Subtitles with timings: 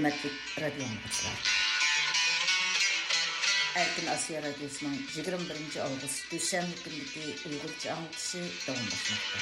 [0.00, 1.32] Hürmetli radyo anlıqçılar.
[3.74, 5.76] Erkin Asya Radyosu'nun 21.
[5.80, 9.38] Ağustos Düşenli gündeki Uygurca anlatışı davamlaşmakta.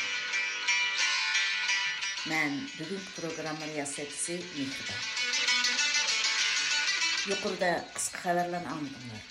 [2.31, 4.93] Ben bugün programı riyasetçisi Mihriba.
[7.29, 9.23] Yukarıda kısa haberlerini anladımlar.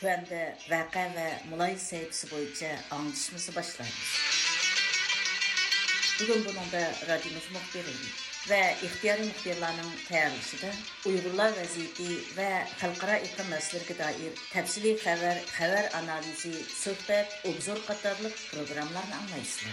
[0.00, 4.20] Tüvende vaka ve mulay sayıpsı boyunca anlatışımızı başlayız.
[6.20, 8.23] Bugün bunun da radyomuz muhbiriydi.
[8.50, 10.66] ve ihtiyar muhtiyarlarının tayarlışıda
[11.06, 19.16] Uygurlar vaziyeti ve halkara iklim meselelerine dair tepsili haber, haber analizi, sohbet, obzor katarlık programlarını
[19.22, 19.72] anlayışlar.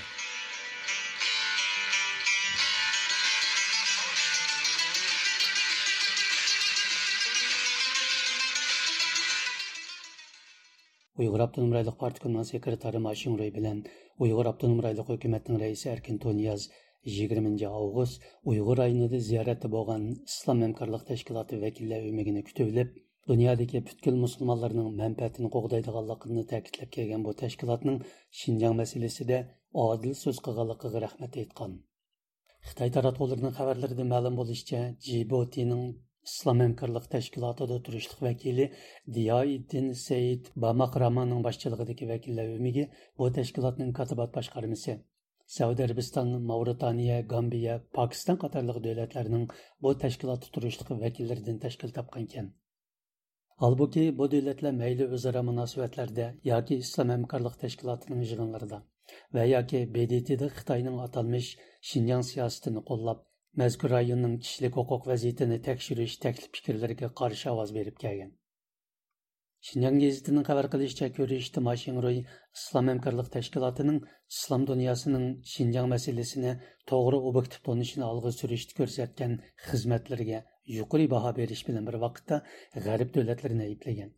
[11.17, 13.83] Uyghur Abdunum Raylık Parti Sekretari Maşin bilen
[14.19, 15.89] Uyghur Abdunum Hükümetinin Reisi
[17.09, 22.69] 20 avgust Uyg'ur rayonida ziyoratda bo'lgan Islom hamkorlik tashkiloti vakillari umigini kutib
[23.29, 27.97] dunyodagi butkul musulmonlarning manfaatini qo'g'daydiganligini ta'kidlab kelgan bu tashkilotning
[28.41, 29.39] Shinjang masalasida
[29.85, 31.75] odil so'z qilganligiga rahmat aytgan.
[32.69, 35.85] Xitoy taratqullarining xabarlarida ma'lum bo'lishicha, Djiboutining
[36.29, 38.65] Islom hamkorlik tashkilotida turishliq vakili
[39.15, 42.83] Diyoiddin Said Bamaqramanning boshchiligidagi vakillar umigi
[43.17, 44.97] bu tashkilotning katibat boshqarmasi
[45.51, 49.41] Сәуд Әрбістан, Мауратания, Гамбия, Пакистан қатарлық дөләтлерінің
[49.83, 52.47] бұл тәшкілаты тұрышлық вәкілдерден тәшкіл тапқан кен.
[53.67, 58.79] Албуки, бұл дөләтлер мәйлі өзара мұнасуәтлерді, яки Ислам әмкарлық тәшкілатының жығынларда
[59.35, 61.51] və яки BDT-də Xitayının аталмыш
[61.91, 63.25] Шинжан сиясətini qollab,
[63.59, 68.31] мәзкүр районның кişilik hüquq vəziyyətini təkşiriş təklif fikirlərinə qarşı avaz verib gəlgan.
[69.69, 73.99] Шинжаң гезитінің xabar qilishicha ko'rishdi Mashinroy Islom hamkorlik tashkilotining
[74.35, 76.53] islom dunyosining Шинжаң masalasini
[76.91, 79.35] to'g'ri obyektiv tonishini olg'a surishda ko'rsatgan
[79.67, 80.39] xizmatlarga
[80.77, 82.41] yuqori baho berish bilan bir vaqtda
[82.87, 84.09] g'arb davlatlarini ayblagan.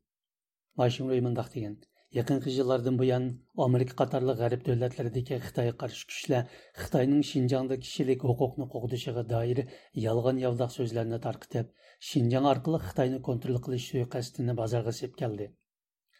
[0.83, 1.75] Mashinroy мұндақ degan:
[2.17, 3.23] Yaqinqi yillardan buyon
[3.65, 6.43] Amerika qatorli g'arb davlatlaridagi Xitoyga qarshi kuchlar
[6.81, 9.61] Xitoyning shinjongda kishilik huquqni qo'g'dishiga doir
[10.03, 11.73] yolg'on yovdoq so'zlarni tarqitib,
[12.09, 15.49] shinjong orqali xitoyni kontrol qilish suiqasdini bozorga sepkaldi.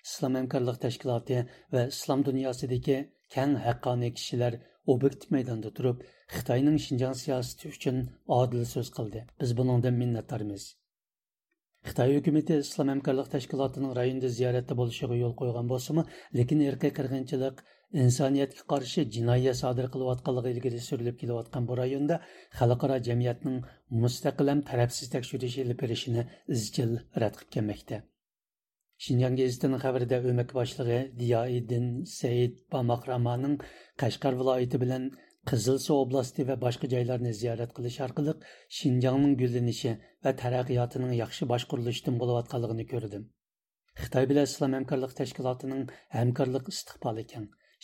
[0.09, 1.41] Islom hamkorlik tashkiloti
[1.77, 2.99] va islom dunyosidagi
[3.35, 4.61] keng haqqoniy kishilar
[4.95, 6.05] obyektiv maydonda turib,
[6.37, 8.05] Xitoyning shinjong siyosati uchun
[8.41, 9.27] odil so'z qildi.
[9.41, 10.71] Biz buningdan minnatdormiz.
[11.87, 16.03] Xitoy hukumati islom hamkorlik tashkilotining rayonda ziyoratda bo'lishiga yo'l qo'ygan bo'lsa-mu,
[16.39, 17.63] lekin irqiy qirg'inchilik
[18.01, 22.15] insoniyatga qarshi jinoyat sodir qilayotganligi ilgari surilib kelayotgan bu rayonda
[22.59, 23.59] xalqaro jamiyatning
[24.05, 26.23] mustaqillam tarafsiz tekshirish ilib berishini
[26.57, 27.99] izchil rad qilib kelmoqda
[29.07, 33.55] shinjon gazetining xabarida o'mak boshlig'i diyoiddin said bamaqramaning
[34.03, 35.07] qashqar viloyati bilan
[35.51, 38.33] Qızılsu oblasti və başqa yerlərini ziyarət qilish orqali
[38.77, 39.91] Şinjanın güllənişi
[40.27, 43.25] və tərəqqiyatının yaxşı başquruluşdan bolayotqanlığını gördüm.
[44.03, 45.83] Xitay bilan İslam həmkarlıq təşkilatının
[46.15, 47.27] həmkarlıq istiqbalı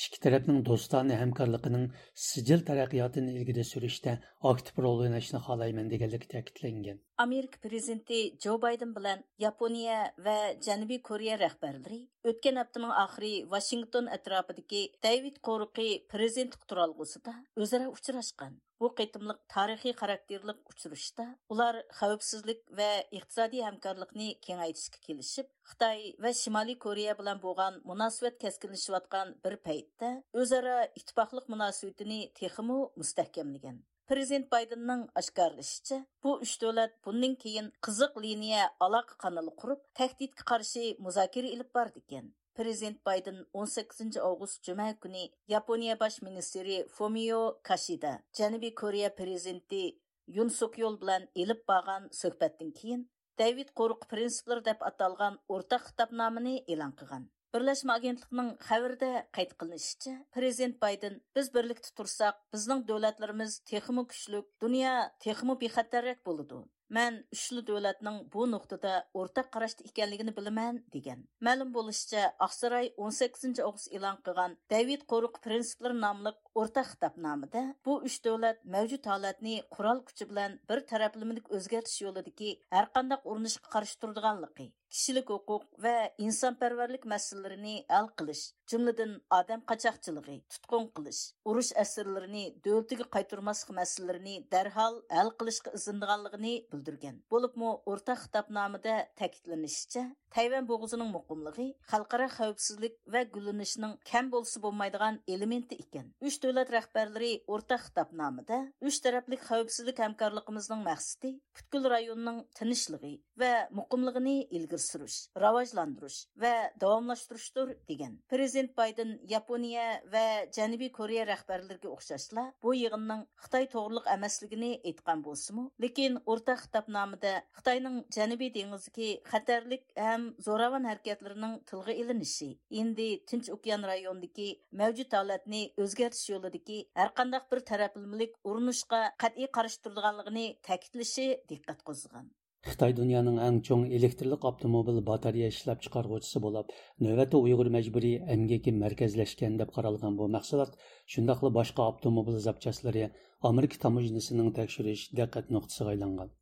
[0.06, 1.86] ikki tarafning do'stona hamkorligining
[2.28, 4.14] sijil taraqqiyotini ilgari surishda
[4.52, 10.38] aktiv rol o'ynashni xohlayman deganligi ta'kidlangan amerika prezidenti jo bayden bilan yaponiya va
[10.68, 12.00] janubiy koreya rahbarlari
[12.32, 17.36] o'tgan haftaning oxiri vashington atrofidagi david qo'riqi prezidentlik turalg'usida
[17.66, 21.26] o'zaro uchrashgan bu qitimliq tarixiy xarakterlik uchrashda
[21.56, 29.36] ular xavfsizlik va iqtisodiy hamkorlikni kengaytirishga kelishib xitoy va shimoliy koreya bilan bo'lgan munosabat keskinlashayotgan
[29.46, 33.80] bir paytda o'zaro ittifoqlik munosabatini texmu mustahkamlagan
[34.10, 40.86] Президент Байденның ашкарлышыча, бу үш дәүләт буннан кейін қызық линия алақ қанылы құрып, тәхдидке қарсы
[40.98, 42.32] музакир иліп барды екен.
[42.59, 49.81] Президент Байден 18 август жұма күні Япония баш министри Фомио Кашида, Жәнібі Корея президенті
[50.27, 53.01] Юн Сук Йол білән еліп баған сөхбәттің кейін,
[53.43, 57.27] Дэвид Қорық принциплер деп аталған ортақ кітапнаманы елан қылған.
[57.55, 64.95] Бірләшмә агентлігінің хәбәрдә кайт кылынышча, президент Байден biz birlikdə tursaq, bizning davlatlarimiz texmo kuchlik, dunyo
[65.27, 66.63] texmo bexatarlik bo'ladi.
[66.98, 71.22] Мән үчлü дәүләтнең бу нуктада ортак карашта икәнлеген беләмен дигән.
[71.48, 78.18] Мәлум булышча, Аксарай 18 август элан кылган Давид Корук принциплар намлык ортак хитапнамада бу үч
[78.26, 84.72] дәүләт мәвҗүд халатны курал күче белән бер тарафлымлык үзгәртиш юлыдагы һәр кандай урынышка каршы турдыганлыгы
[84.94, 85.96] kishilik huquq va
[86.28, 91.22] insonparvarlik masalalarini hal qilish jumladan odam qochoqchiligi tutqun qilish
[91.52, 100.04] urush asirlarini davlatiga qaytarmaslik masalalarini darhol hal qilishga izindiganligini bildirgan bo'libmi o'rtaq xitobnomada ta'kidlanishicha
[100.38, 107.32] tayvan bo'g'zining muqimligi xalqaro xavfsizlik va gullanishning kam bo'lsa bo'lmaydigan elementi ekan uch davlat rahbarlari
[107.54, 108.60] o'rtaq xitobnomada
[108.90, 116.54] uch tarafli xavfsizlik hamkorligimizning maqsadi butkul rayonning tinchligi va muqimligini ilgari ilgari surish rivojlantirish va
[116.82, 120.26] davomlashtirishdir degan prezident bayden yaponiya va
[120.58, 127.98] janubiy koreya rahbarlariga o'xshashla bu yig'inning xitoy to'g'riliq emasligini aytgan bo'lsimi lekin o'rtaq xitobnomada xitoyning
[128.18, 132.50] janubiy dengizidagi xatarlik ham zo'ravon harakatlarining tilga ilinishi
[132.82, 134.50] endi tinch okean rayonidagi
[134.82, 142.30] mavjud holatni o'zgartish yo'lidagi har qanday bir taraflimilik urinishga qat'iy qarshi turganligini ta'kidlashi diqqat qo'zg'agan
[142.68, 146.74] Xitoy dunyoning eng cho'ng elektrlik avtomobil batareya ishlab chiqaruvchisi bo'lib,
[147.06, 150.74] navbatda Uyg'ur majburiy amgaki markazlashgan deb qaralgan bu mahsulot
[151.14, 153.06] shundoqla boshqa avtomobil zapchaslari
[153.52, 156.36] Amerika tamojnisining tekshirish diqqat nuqtasiga aylangan.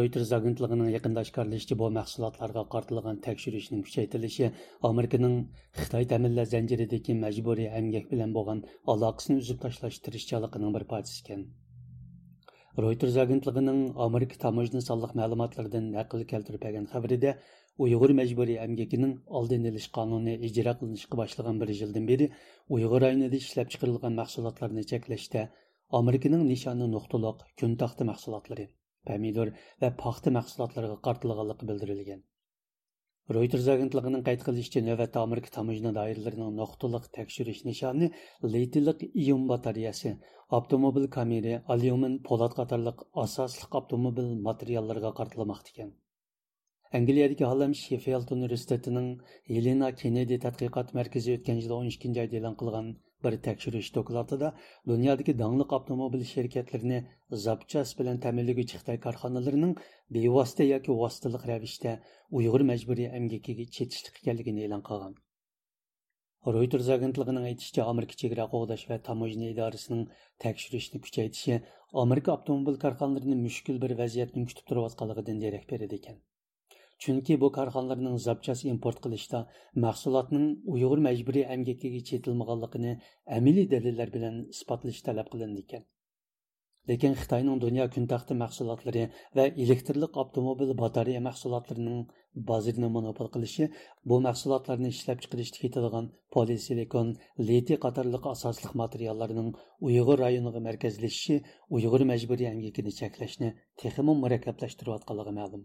[0.00, 4.50] Reuters agentligining yaqinda oshkorlashicha bu mahsulotlarga qartilgan tekshirishning kuchaytirilishi
[4.92, 5.38] Amerikaning
[5.82, 11.48] Xitoy ta'minlash zanjiridagi majburiy amgak bilan bo'lgan aloqasini uzib tashlash bir parchasi ekan.
[12.78, 17.32] Reuters агентлігінің Америка таможна салық мәліматлардан нәқіл келтіріп хабарында
[17.82, 21.18] Ұйғыр мәжбүри әмгекінің алдын еліш қануны ижра қылынышқы
[21.64, 22.30] бір жылдан бері
[22.70, 25.48] Ұйғыр айныды шіләп чыгарылған мәқсулатларыны чекләштә
[26.02, 28.06] Американың нишаны нұқтылық, күн тақты
[29.08, 32.22] помидор ва пахта мәхсулатларга картылганлыгы білдірілген.
[33.36, 38.08] Reuters агентлігінің қайт қылышчы нөвәт Америка тамыжына дайырларының ноқтылық тәкшүріш нишаны
[38.40, 40.14] лейтілік ион батареясы,
[40.48, 45.90] автомобил камере, алиумын полат қатарлық асаслық автомобил материалларға қартылмақты екен.
[46.90, 52.94] Англиядагы Халлам Шеффилд университетинин Елена Кеннеди тадқиқат мәркізі өткөн жылы 12-айда эълон қылған
[53.26, 54.48] bir tekshirish dokladida
[54.92, 56.98] dunyodagi dangliq avtomobil shirkatlarini
[57.46, 59.74] zapchas bilan ta'minlovchi xitoy korxonalarining
[60.18, 61.94] bevosita yoki vositaliq ravishda
[62.40, 65.16] uyg'ur majburiy emgakiga chetishlik ekanligini e'lon qilgan
[66.54, 70.04] Reuters agentligining aytishicha Amerika chegara qo'g'dash va tamojna idorasining
[70.44, 71.56] tekshirishni kuchaytirishi
[72.02, 76.20] Amerika avtomobil korxonalarini mushkul bir vaziyatni kutib turayotganligidan derak beradi ekan.
[77.02, 79.40] Chunki bu korxonalarning zapchas import qilishda
[79.84, 82.92] mahsulotning uyg'ur majburiy amgakiga chetilmaganligini
[83.38, 85.84] amiliy dalillar bilan isbotlash talab qilindi ekan.
[86.88, 89.02] Lekin xitoyning dunyo kuntaxti mahsulotlari
[89.36, 91.98] va elektrlik avtomobil batareya mahsulotlarining
[92.50, 93.68] bozirini monopol qilishi
[94.08, 96.06] bu mahsulotlarni ishlab chiqarishda ketadigan
[96.36, 97.14] polisilikon
[97.48, 99.50] leti qatorliq asosli materiallarning
[99.88, 101.36] uyg'ur rayoniga markazlashishi
[101.76, 103.48] uyg'ur majburiy amgakini cheklashni
[103.82, 105.62] texmi murakkablashtirayotganligi ma'lum.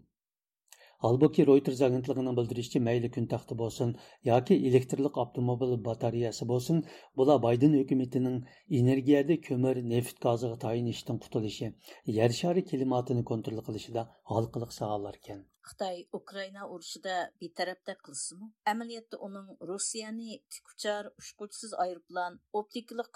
[1.04, 3.90] Halbuki Reuters agentligining bildirishicha mayli kun taxti bo'lsin
[4.28, 6.78] yoki elektrlik avtomobil batareyasi bo'lsin,
[7.20, 8.38] bular Bayden hukumatining
[8.78, 11.68] energiyada ko'mir, neft gaziga tayinishdan qutulishi,
[12.18, 15.44] yer shari klimatini kontrol qilishida halqiliq sohalar ekan.
[15.68, 21.12] Xitoy Ukraina urushida betarafda qilsimi, amaliyotda uning Rossiyani tikuchar,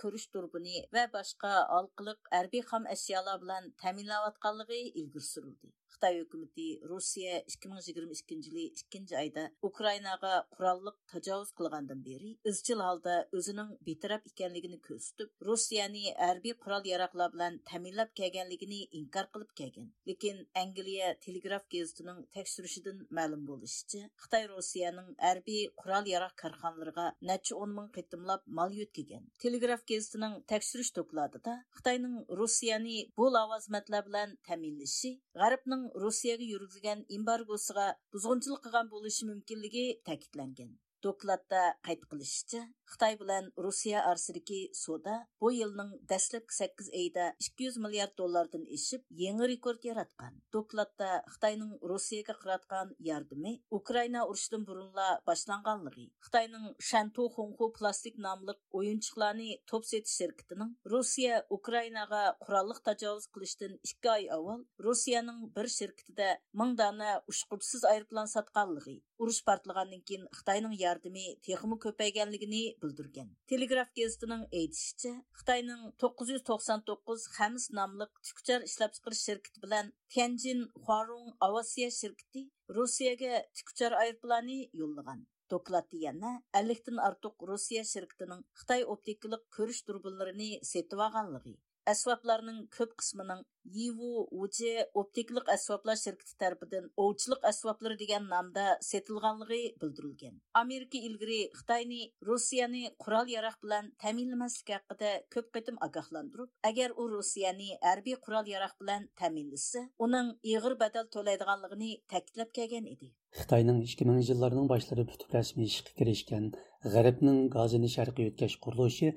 [0.05, 5.78] ko'rish turbini va boshqa halqiliq harbiy ashyolar bilan ta'minlayotganligi ilgari.
[5.93, 13.73] Қытай үкіметі Rusiya 2022 жылы 2 айда Украинаға құралдық тажауыз қылғандан бері изчил алда өзінің
[13.87, 19.89] бетірап екенлігіні көрсетіп, Русияны әрбі құрал яраклар менен таминлап келгенлигин инкар қылып келген.
[20.07, 27.75] Лекин Англия Телеграф газетінің текшеришиден мәлім болушча, Қытай Rusiyanın әрбі құрал ярақ карханаларга нече 10
[27.79, 29.25] мың кытымлап мал өткеген.
[29.43, 37.87] Телеграф гезитинин текшериш да, Қытайның Русияны бұл авазматлар менен таминлеши, Гарыптын g'arbning rossiyaga yurgizgan embargosiga
[38.15, 40.71] buzg'unchilik qilgan bo'lishi mumkinligi ta'kidlangan.
[41.07, 42.61] Dokladda qayd qilishicha
[42.93, 49.03] xitoy bilan rossiya orasidagi soda bu yilning dastlabki sakkiz oyida ikki yuz milliard dollardan eshib
[49.25, 50.35] yangi rekord yaratgan.
[50.57, 59.51] Dokladda xitoyning rossiyaga qilayotgan yordami ukraina urushidan burunla boshlanganligi xitoyning shantu xonxu plastik nomli o'yinchiqlarni
[59.71, 66.29] to'p setish shirkatining rossiya ukrainaga qurolliq tajovuz qilishdan ikki oy avval rossiyaning bir shirkatida
[66.61, 73.29] ming dona ushqubsiz aeroplan sotganligi urush portlagandan keyin xitoyning yordami texmi ko'payganligini bildirgan.
[73.53, 81.91] Telegraf gazetining aytishicha, Xitoyning 999 Xamis nomli tükçar ishlab chiqarish shirkati bilan Tianjin Huarong Avasiya
[82.01, 82.45] shirkati
[82.77, 85.27] Rossiyaga tükçar aeroplani yo'llagan.
[85.51, 91.55] Dokladda yana 50 dan ortiq Rossiya shirkatining Xitoy optikalik ko'rish durbinlarini setib olganligi
[91.93, 100.39] әсвапларның көп қысмының Yiwu Uje оптиклік әсваплар шіркеті тәрбіден овчылық әсваплар деген намда сетілғанлығы білдірілген.
[100.57, 107.77] Америка илгіри Қытайны, Русияны құрал ярақ білән тәмінлімәсік әқіде көп қытым ағақландырып, әгер о Русияны
[107.93, 113.13] әрби құрал ярақ білән тәмінлісі, оның иғыр бәдәл толайдығанлығыны тәкіліп кәген еді.
[113.37, 116.47] Xitayning 2000 yillarning boshlarida putuklashmi ishga kirishgan
[116.95, 119.11] G'arbning gazini sharqqa o'tkazish qurilishi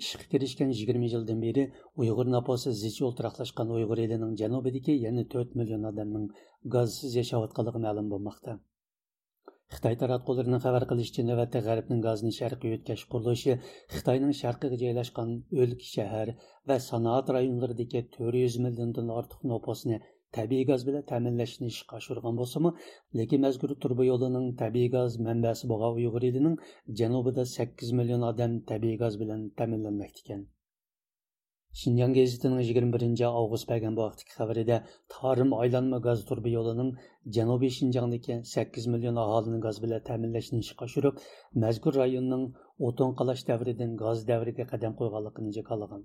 [0.00, 1.64] ishga kirishgan yigirma yildan beri
[2.02, 6.28] uyg'ur naposi zich o'ltiraqlashgan uyg'ur elining janubidagi yana to'rt million odamning
[6.74, 8.54] gazsiz yashayotganligi ma'lum bo'lmoqda
[9.74, 13.58] xitoy taratqullarining xabar qilishicha navbatda g'arbning gazni sharqqa yetkazish qurilishi
[13.96, 15.30] xitoyning sharqiga joylashgan
[15.64, 16.32] o'lka shahar
[16.72, 20.00] va sanoat rayonlaridagi to'rt yuz milliondan ortiq nopusni
[20.38, 22.72] tabiiy gaz bilan ta'minlashni ishga oshirgan bo'lsimi
[23.20, 26.56] lekin mazkur turba yo'lining tabiiy gaz manbasi bo'lgan uyg'ur elining
[27.02, 30.44] janubida sakkiz million odam tabiiy gaz bilan ta'minlanmoqda ekan.
[31.80, 34.76] Shinjon gazetining yigirma birinchi avgust bergan bu vaqtdagi xabarida
[35.14, 36.90] tarim aylanma gaz turba yo'lining
[37.36, 41.22] janubiy shinjongdagi sakkiz million aholini gaz bilan ta'minlashni ishga oshirib
[41.64, 42.44] mazkur rayonning
[42.90, 46.04] o'tin qalash davridan gaz davriga qadam qo'yganligini jakolagan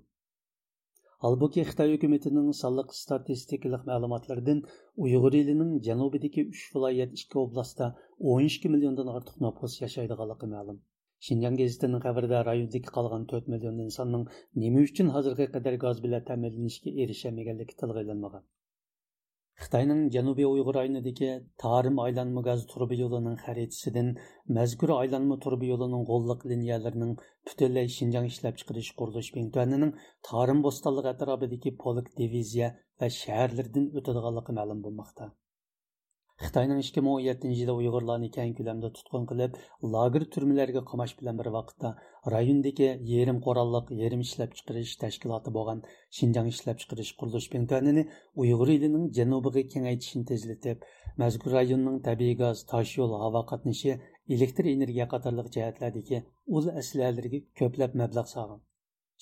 [1.26, 4.60] Албуки Хитаи үкіметінің салық статистикалық мәліметтерден
[5.06, 7.88] Уйғур елінің Жанубидегі 3 вилаят 2 областта
[8.34, 10.78] 12 миллиондан артық нөпіс жасайды қалақы мәлім.
[11.28, 14.28] Шинжан газетінің қабірді райондегі қалған 4 миллион инсанның
[14.62, 18.46] немі үшін қазіргі қадар газ біле тәмелінішке ерішемегелік тілғайланмаған
[19.62, 21.30] xitoyning janubiy uyg'ur rayonidagi
[21.62, 24.10] tarim aylanma gaz turbi yo'lining xaritasidan
[24.58, 27.12] mazkur aylanma turbi yo'lining g'olliq liniyalarining
[27.50, 29.92] butunlay shinjang ishlab chiqarish qurilish bintuanining
[30.30, 32.70] tarim bo'stonliq atrofidagi polk diviziya
[33.02, 35.30] va shaharlardan o'tadiganligi ma'lum bo'lmoqda
[36.46, 39.56] o'n yettinchi yilda uyg'urlarni keng ko'lamda tutqun qilib
[39.94, 41.90] lager turmalarga qamash bilan bir vaqtda
[42.34, 45.82] rayondagi yerim qurolliq yerim ishlab chiqarish tashkiloti bo'lgan
[46.18, 48.04] shinjang ishlab chiqarish qurilish penkanini
[48.44, 50.86] uyg'ur elining janubiga kengaytishini tezlatib
[51.24, 53.98] mazkur rayonning tabiiy gaz tosh yo'l havo qatnashi
[54.36, 56.24] elektr energiya qatorliq jihatlardagi
[56.56, 58.60] ul aslihalariga ko'plab mablag' solgan.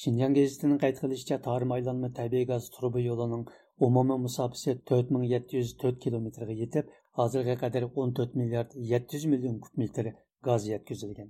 [0.03, 3.45] Шинжан гезитінің qayd qilishicha tarim aylanma tabiiy gaz truba yo'lining
[3.87, 10.13] umumiy musofasi 4704 kilometrga yetib, hozirga qadar 14 milliard 700 million kub metr
[10.49, 11.29] gaz yetkazilgan.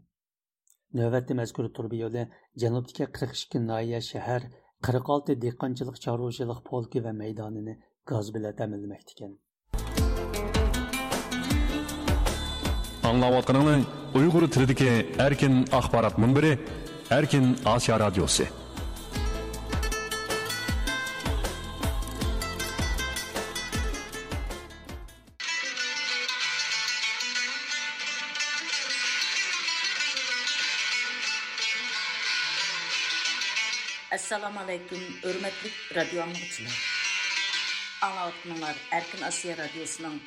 [1.00, 2.22] Navbatda mazkur turba yo'li
[2.62, 4.42] janubdagi 42 noya shahar,
[4.90, 7.74] 46 dehqonchilik chorvachilik polki va maydonini
[8.10, 9.32] gaz bilan ta'minlamoqda ekan.
[13.10, 13.82] Аңлаватқаныңыз
[14.18, 14.92] Уйғур тіліндегі
[15.26, 16.54] әркин ақпарат мұнбірі
[17.16, 18.46] Erkin Asya Radyosu
[34.66, 35.46] Assalamualaikum, радио
[35.94, 36.76] radio anlıqçılar.
[38.90, 40.20] әркін Асия радиосының Radyosu'nun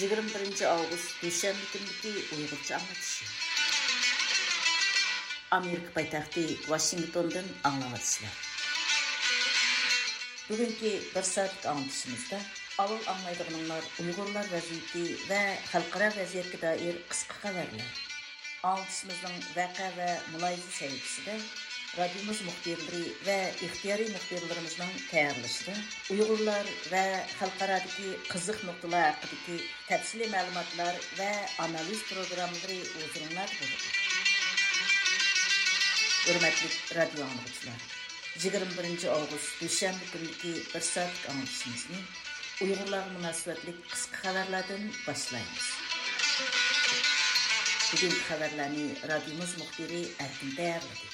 [0.00, 3.26] 21 август дүйшәмбі күндегі ұйғырча аңлатышы.
[5.50, 8.32] Америка байтақты Вашингтондан аңлатысылар.
[10.48, 12.38] Бүгінгі бір сәттік аңлатышымызда
[12.86, 17.92] ауыл аңлайдығыныңлар ұйғырлар вәзиеті вә халқыра вәзиетке дайыр қысқы қабарлар.
[18.72, 21.36] Аңлатышымыздың вәқа вә мұлайзы сәйетісі
[21.98, 25.72] radyomuz muhbirleri ve ihtiyari muhbirlerimizin tayarlaşıdı.
[26.10, 33.92] Uygurlar ve halkaradaki kızık noktalar hakkındaki tepsili malumatlar ve analiz programları uzunlar bulur.
[36.26, 37.74] Hürmetli radyo anlıkçılar,
[38.42, 39.08] 21.
[39.08, 41.96] Ağustos Düşenli günlüki bir saatlik anlatışımızını
[42.62, 45.72] Uygurlar münasebetlik kısa haberlerden başlayınız.
[47.92, 51.11] Bugün haberlerini radyomuz muhbiri Erkin Değerlidir.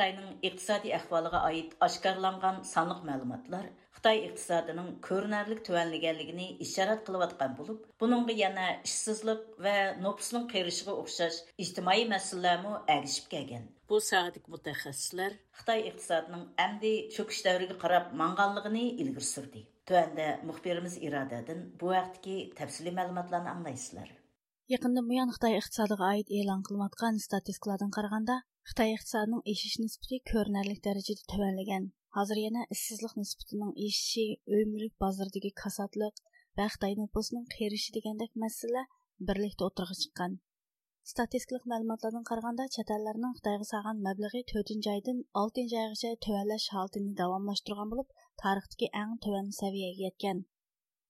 [0.00, 3.66] Xitayning iqtisodiy ahvoliga oid oshkorlangan sonliq ma'lumotlar
[3.96, 9.74] Xitoy iqtisodining ko'rinarli tuvanlaganligini ishorat qilayotgan bo'lib, buningga yana ishsizlik va
[10.06, 13.66] nopusning qirishiga o'xshash ijtimoiy masalalarmi agishib kelgan.
[13.90, 19.66] Bu sohadik mutaxassislar Xitoy iqtisodining amdi cho'kish davriga qarab manganligini ilgari surdi.
[19.90, 24.08] Tuanda muxbirimiz Irodadan bu vaqtdagi tafsiliy ma'lumotlarni anglaysizlar.
[24.76, 31.27] Yaqında buyon Xitoy iqtisodiga oid e'lon qilinayotgan statistikalardan qaraganda, Xitoy iqtisodining eshish nisbati ko'rinarli darajada
[31.33, 31.91] tuvanlagan.
[32.17, 36.25] hozir yana ishsizlik nisbatining eshishi uy mulk bozoridagi kasodlik
[36.57, 38.91] va xitoy nupusining qerishi degandek masalalar
[39.29, 40.37] birlikda o'tirg'a chiqqan
[41.09, 47.91] statistikалық мәліметлерден қарағанда чат ellərinin Xitoyga салған мәбләғи 4-нче айдан 6-нче айгаcha төвәнләш халатын дәвамлаштырган
[47.91, 50.39] булып, тарихтагы иң төвән сәвиягә yetkən.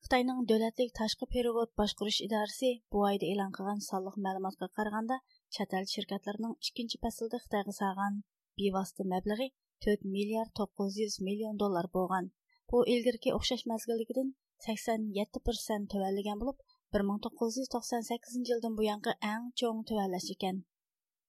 [0.07, 5.21] Xitoyning davlatlik tashqi перевод boshqarish idorasi bu oyda e'lon qilgan sonliq ma'lumotga qaraganda,
[5.56, 8.20] chet el shirkatlarining ikkinchi faslda Xitoyga salgan
[8.62, 9.48] bevosita mablag'i
[9.88, 12.32] 4 milliard 900 million dollar bo'lgan.
[12.70, 14.34] Bu ilgirki o'xshash mazgilligidan
[14.68, 16.58] 87% tuvalligan bo'lib,
[16.98, 20.56] 1998 yildan buyangi eng cho'ng tuvallash ekan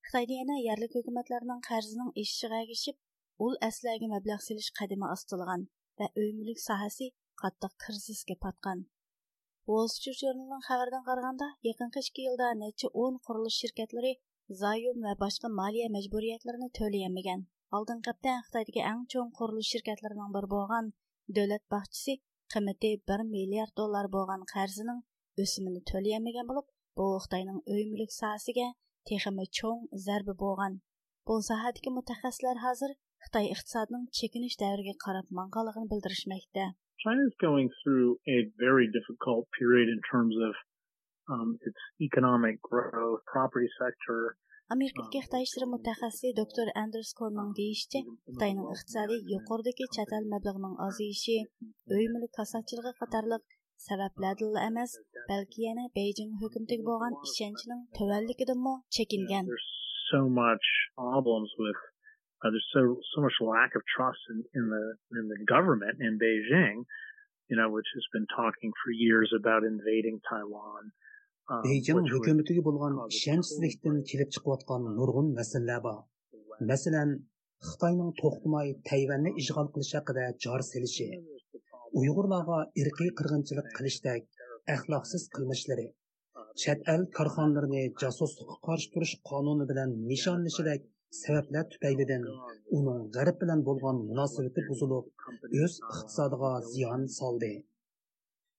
[0.05, 2.95] xitoyda yana yerlik hukumatlarning qarzining eshishiga agishib
[3.47, 5.65] ul aslagi mablag' silish qadami ostilgan
[5.99, 7.07] va uy mulk sohasi
[7.41, 8.81] qattiq krizisga patgan
[9.71, 14.13] wall street journalning xabaridan qaraganda yaqinqi ikki yilda necha 10 qurilish şirketleri
[14.63, 17.41] zayum va boshqa moliya majburiyatlarini to'layolmagan
[17.77, 20.91] Oldin hafta xitoydagi eng cho'ng qurilish shirkatlarining biri bo'lgan
[21.37, 22.13] davlat baxchisi
[22.53, 24.99] qiymati 1 milliard dollar bo'lgan qarzining
[25.43, 28.65] өсіміні төлеймеген болып, bu Қытайның өй мүлік сahasiga
[29.09, 30.75] texmi cho'ng zarba bo'lgan.
[31.27, 32.91] Bu sohadagi mutaxassislar hozir
[33.25, 36.65] Xitoy iqtisodining chekinish davriga qarab manganligini bildirishmoqda.
[37.03, 40.53] China is going through a very difficult period in terms of
[41.33, 44.37] um, its economic growth, property sector,
[44.73, 51.35] Amerikadagi Xitoy ishleri mutaxassisi doktor Anders Kornning deyishicha, Xitoyning iqtisodiy yuqoridagi chet el mablag'ining oziyishi,
[51.95, 53.43] uy mulk kasodchiligi qatorliq
[53.87, 54.91] sabablardan emas,
[55.29, 59.45] balki yana Beijing hukumatiga bo'lgan ishonchning tuvanligidanmi chekingan.
[60.11, 60.65] So much
[60.95, 61.79] problems with
[62.43, 64.85] uh, there's so so much lack of trust in, in the
[65.19, 66.77] in the government in Beijing,
[67.49, 70.83] you know, which has been talking for years about invading Taiwan.
[71.49, 75.99] Um, Beijing hukumatiga bo'lgan ishonchsizlikdan kelib chiqayotgan nurg'un masalalar bor.
[76.71, 77.09] Masalan,
[77.69, 81.09] Xitoyning to'xtamay Tayvanni ishg'ol qilish haqida jor selishi,
[81.99, 84.21] uyg'urlarga irqiy qirg'inchilik qilishdek
[84.75, 85.87] axloqsiz qilmishlari
[86.61, 90.81] chet el korxonalarini josuslikqa qarshi turish qonuni bilan nishonlashidek
[91.19, 92.23] sabablar tufaylidan
[92.77, 95.05] uning g'arb bilan bo'lgan munosabati buzilib
[95.63, 97.51] o'z iqtisodiga ziyon soldi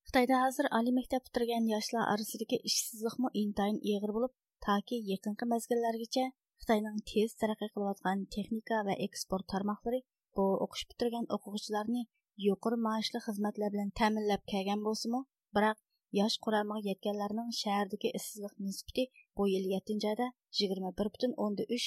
[0.09, 4.35] xitoyda hozir oliy maktab bitirgan yoshlar orasidagi ishsizlikmi intayin ig'ir bo'lib
[4.67, 6.25] toki yaqinqi mazgillargacha
[6.62, 10.01] xitoyning tez taraqqiy qilayotgan texnika va eksport tarmoqlari
[10.37, 12.03] bu o'qish bitirgan o'quvchilarni
[12.49, 15.21] yuqori maoshli xizmatlar bilan ta'minlab kelgan bo'lsimi
[15.57, 15.79] biroq
[16.18, 19.05] yosh quramiga yetganlarning shahardagi ishsizlik nisbati
[19.37, 20.27] bu yil yettinchi oyda
[20.61, 21.87] yigirma bir butun o'nda uch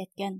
[0.00, 0.34] yetgan.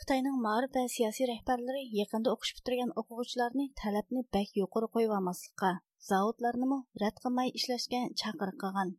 [0.00, 5.70] Xitoyning ma'rif va siyosiy rahbarlari yaqinda o'qish bitirgan o'quvchilarni talabni bak yuqori qo'yib olmaslikqa
[6.08, 8.90] zavodlarnimi rad qilmay ishlashga chaqiriq qilgan.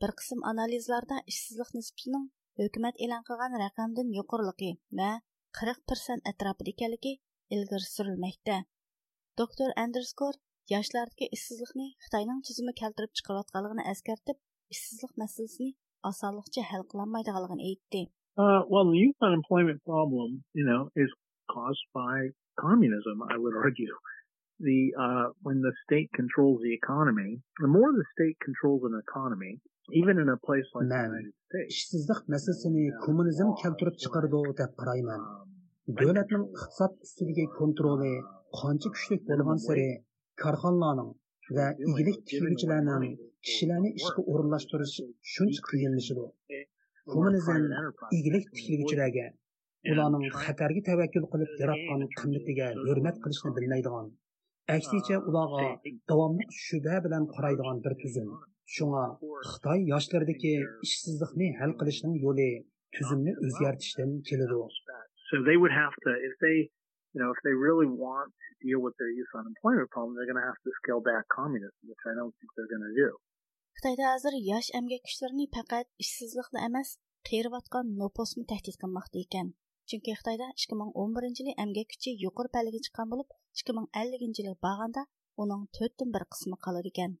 [0.00, 2.26] Bir qism analizlarda ishsizlik nisbatining
[2.60, 5.10] hukumat e'lon qilgan raqamdan yuqoriligi va
[5.58, 7.12] qirq persent atrofida ekanligi
[7.56, 8.56] ilgari surilmoqda.
[9.40, 10.34] Doktor Anderskor
[10.70, 14.38] yoshlardagi ishsizlikni Xitoyning tizimi keltirib chiqarayotganligini eskartib,
[14.74, 15.70] ishsizlik masalasini
[16.10, 18.02] osonlikcha hal qilolmaydiganligini aytdi.
[18.42, 21.10] Uh, well, the youth unemployment problem, you know, is
[21.54, 22.30] caused by
[22.64, 23.94] communism, I would argue.
[24.60, 27.30] The uh, when the state controls the economy,
[27.64, 29.58] the more the state controls an economy,
[30.00, 31.70] even in a place like the United States.
[31.74, 35.20] ishsizlik masalasini kommunizm keltirib chiqardi deb qarayman.
[35.98, 38.14] Davlatning iqtisod ustidagi kontroli
[38.60, 39.88] qancha kuchli bo'lgan sari
[40.42, 41.10] korxonalarning
[41.56, 43.14] va igilik tikuvchilarning
[43.46, 44.96] kishilarni ishga o'rinlashtirish
[45.34, 46.26] shuncha qiyinlashidi
[47.12, 47.68] kommunizm
[48.18, 49.28] igilik tikuvchilarga
[49.92, 54.12] ularning xatarga tavakkul qilib yaratgan qimmatiga hurmat qilishni bilmaydigan
[54.76, 55.68] aksincha ularga
[56.10, 58.28] davomli shubha bilan qaraydigan bir tuzum.
[58.74, 59.04] Shunga
[59.50, 60.52] xitoy yoshlaridagi
[60.86, 62.50] ishsizlikni hal qilishning yo'li
[62.96, 64.60] tuzumni o'zgartishdan keladi.
[65.28, 66.56] So they would have to if they
[67.12, 70.42] you know, if they really want to deal with their youth unemployment problem, they're going
[70.42, 73.10] to have to scale back communism, which I don't think they're going to do.
[73.76, 76.88] Xitoyda hozir yosh emgak kuchlarini faqat ishsizlikla emas,
[77.28, 79.46] qiyirayotgan noposni tahdid qilmoqda ekan.
[79.88, 83.28] Chunki Xitoyda 2011 yili emgak kuchi yuqori pallaga chiqqan bo'lib,
[83.60, 85.02] 2050 yili borganda
[85.42, 87.12] uning 4 dan 1 qismi qolar ekan.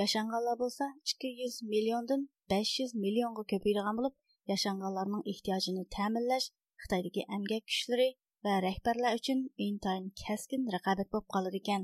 [0.00, 2.20] Yashanganlar bo'lsa 200 milliondan
[2.54, 4.14] 500 millionga ko'payadigan bo'lib,
[4.52, 6.48] yashanganlarning ehtiyojini ta'minlash
[6.82, 8.08] Xitoydagi emgak kuchlari
[8.44, 11.82] va rahbarlar uchun intayin kaskin raqobat bo'lib qolar ekan.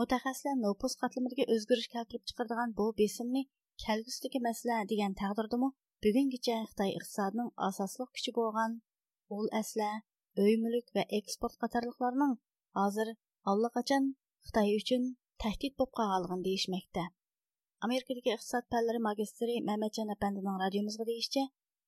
[0.00, 3.42] Mutaxassislar nopus qatlamidagi o'zgarish keltirib chiqaradigan bu besimni
[3.84, 5.68] kelgusidagi masala degan taqdirdami
[6.04, 8.72] bugungacha xitoy iqtisodining asosliq kuchi bo'lgan
[9.36, 9.90] o'l asla
[10.44, 12.34] uy mulk va eksport qatorliqlarning
[12.78, 13.08] hozir
[13.50, 14.04] allaqachon
[14.46, 15.02] xitoy uchun
[15.42, 17.04] tahdid bo'lib qolganligini deyishmoqda.
[17.86, 21.44] Amerikadagi iqtisod fanlari magistri mamatjon apandining radiomizga deyishicha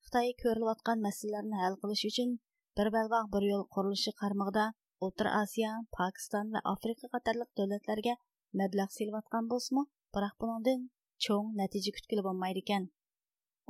[0.06, 2.30] xitoy ko'rilayotgan masalalarni hal qilish uchun
[2.78, 4.64] bir balvoq bir yo'l qurilishi qarmog'ida
[5.06, 8.14] O'rta Osiyo, Pokiston va Afrika qatorliq davlatlarga
[8.60, 9.82] mablag' selayotgan bo'lsa
[10.16, 10.84] biroq buningdan
[11.24, 12.86] cho'ng natija kutgili bo'lmaydi ekan.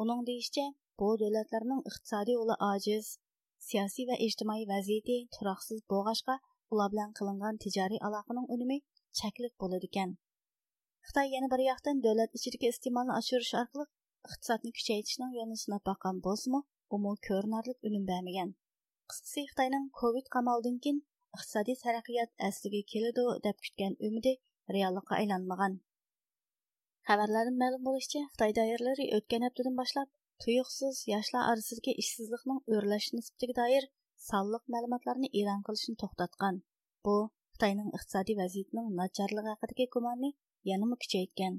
[0.04, 0.66] Uning deyishicha,
[1.00, 3.10] bu davlatlarning iqtisodiy uli ojiz,
[3.68, 6.38] siyosiy va ijtimoiy vaziyati turoqsiz bo'lg'ashqa
[6.72, 8.78] ular bilan qilingan tijoriy aloqaning unumi
[9.20, 10.14] cheklik bo'ladi ekan.
[11.08, 13.90] Xitoy yana bir yoqdan davlat ichidagi iste'molni oshirish orqali
[14.30, 16.64] iqtisodni kuchaytirishning yo'lini sinab boqqan bo'lsa
[16.96, 18.50] umu ko'rinarli unum bermagan
[19.10, 20.98] qisqasi xitoyning covid qamaldan keyin
[21.36, 24.32] iqtisodiy taraqqiyot asliga keladi deb kutgan umidi
[24.74, 25.74] reallikqa aylanmagan.
[27.08, 30.08] Xabarlardan ma'lum bo'lishicha xitoy doiralari o'tgan haftadan boshlab
[30.42, 33.84] tuyuqsiz yoshlar orasidagi ishsizlikning o'rlash nisbatiga doir
[34.28, 36.54] sonliq ma'lumotlarni e'lon qilishni to'xtatgan.
[37.04, 37.14] Bu
[37.54, 40.30] xitoyning iqtisodiy vaziyatining nacharligi haqidagi gumonni
[40.70, 41.54] yanama kuchaytgan.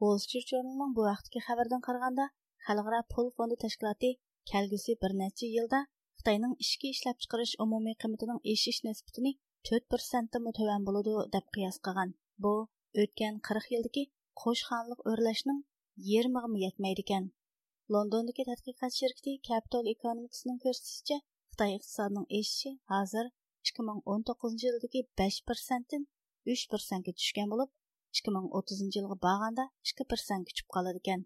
[0.00, 2.26] Wall street journalning bu vaqtdagi xabardan qaraganda
[2.66, 4.10] xalqaro pul fondi tashkiloti
[4.50, 5.80] kelgusi bir necha yilda
[6.20, 9.28] Қытайның ішкі ішләп чыгарыш умумий кыйммәтенең эшиш нисбәтен
[9.68, 12.10] 4% мы төвән деп дип кыяс кылган.
[12.46, 12.50] Бу
[13.02, 14.02] 40 елдагы
[14.42, 15.62] Қош ханлык өрләшнең
[16.08, 17.30] 20-гы yetмәйди икән.
[17.96, 21.18] Лондондагы тадқиқат şirkәте Capital Economics'ның күрсәтүчә,
[21.54, 23.32] Хытай икътисадының эшче хәзер
[23.72, 26.08] 2019 елдагы 5%-тен
[26.52, 27.72] 3%-га төшкән булып,
[28.20, 31.24] 2030 елга бағанда 2% күчеп калыр икән.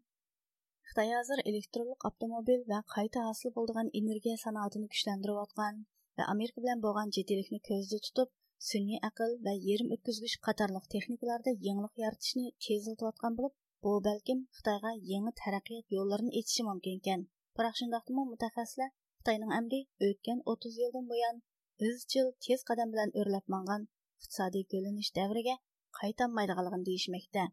[0.95, 5.79] Xitoy hozir elektronlik avtomobil va qayta hosil bo'ladigan energiya sanoatini kuchlantirayotgan
[6.19, 8.29] va Amerika bilan bo'lgan jiddiylikni ko'zda tutib,
[8.67, 13.55] sun'iy aql va yerim o'tkazgich qatorliq texnikalarda yangilik yaratishni tezlatayotgan bo'lib,
[13.87, 17.27] bu balkim Xitoyga yangi taraqqiyot yo'llarini echishi mumkin ekan.
[17.57, 19.81] Biroq shundaqmi mutaxassislar Xitoyning amri
[20.11, 21.43] o'tgan 30 yildan buyon
[21.89, 23.89] izchil tez qadam bilan o'rlab mangan
[24.23, 25.59] iqtisodiy ko'linish davriga
[26.01, 27.45] qaytanmaydiganligini deyishmoqda.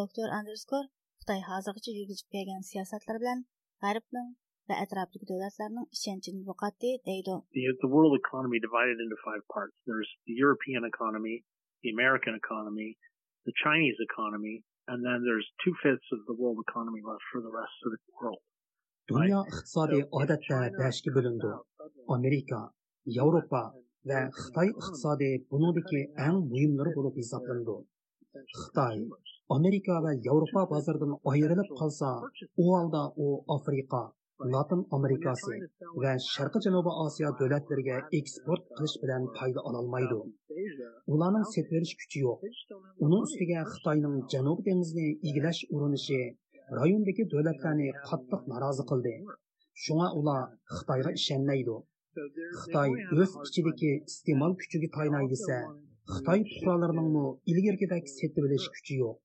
[0.00, 0.84] Doktor Anderskor
[1.24, 3.38] Xitoy hozirgacha yurgizib kelgan siyosatlar bilan
[3.82, 4.26] G'arbning
[4.68, 7.36] va atrofdagi davlatlarning ishonchini yo'qotdi deydi.
[7.56, 9.74] The, the world economy divided into five parts.
[9.88, 11.36] There's the European economy,
[11.84, 12.88] the American economy,
[13.48, 14.54] the Chinese economy,
[14.90, 18.00] and then there's two fifths of the world economy left for the rest of the
[18.20, 18.42] world.
[19.12, 21.54] Dunyo iqtisodi odatda beshga bo'lindi.
[22.18, 22.60] Amerika,
[23.18, 23.62] Yevropa
[24.10, 27.78] va Xitoy iqtisodi buningdagi eng muhimlari bo'lib hisoblanadi.
[28.62, 28.96] Xitoy
[29.50, 32.10] amerika va yevropa bozoridan ayrilib qolsa
[32.62, 33.26] u holda u
[33.56, 34.00] afrika
[34.52, 35.54] latin amerikasi
[36.02, 40.18] va sharqi janubiy osiyo davlatlariga eksport qilish bilan foyda ololmaydi.
[41.14, 42.40] Ularning setverish kuchi yo'q.
[43.04, 46.20] Uning ustiga xitoyning janub dengizini egillash urinishi
[46.78, 49.14] rayondagi davlatlarni qattiq norozi qildi.
[49.82, 50.42] Shunga ular
[50.76, 51.76] xitoyga ishonmaydi.
[52.60, 55.58] Xitoy o'z ichidagi iste'mol kuchiga tayanay desa
[56.14, 59.16] xitoy fuqarolarining ilgirgidek setib olish kuchi yo'q.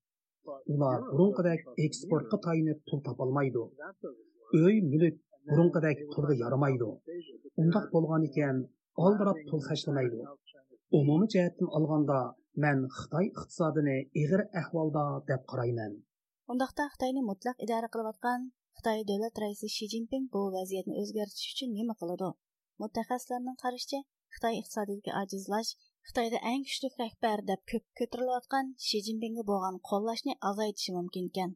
[0.74, 3.62] Ular burunqidek eksportga tayinib pul topolmaydi.
[4.62, 5.16] Uy mulk
[5.50, 6.90] burunqidek pulga yaramaydi.
[7.62, 8.56] Undoq bo'lgan ekan
[9.04, 10.20] oldirab pul tashlamaydi.
[10.98, 12.18] Umumiy jihatdan olganda
[12.62, 15.92] man xitoy iqtisodini ig'ir ahvolda deb qarayman.
[16.52, 18.40] Undaqda xitoyni mutlaq idora qilayotgan
[18.78, 22.30] xitoy davlat raisi shi zinpin bu vaziyatni o'zgartirish uchun nima qiladi?
[22.82, 24.00] Mutaxassislarning qarashicha
[24.34, 25.70] xitoy iqtisodiyotga ojizlash
[26.08, 31.50] xitoyda eng kuchli rahbar deb ko'p ko'tarilayotgan shi zinpinga bo'lgan qo'llashni azaytishi mumkin ekan.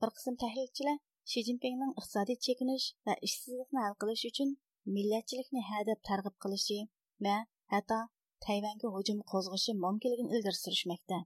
[0.00, 0.98] Bir qism tahlilchilar
[1.30, 4.50] shi zinpinning iqtisodiy chekinish va ishsizlikni hal qilish uchun
[4.96, 6.78] millatchilikni hadab targ'ib qilishi
[7.26, 7.36] va
[7.74, 7.98] hatto
[8.46, 11.18] tayvanga hujum qo'zg'ishi mumkinligini ilgari surishmoqda.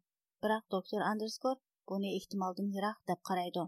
[0.42, 1.56] Biroq doktor anderskor
[1.90, 3.64] buni ehtimoldan yiroq deb qaraydi.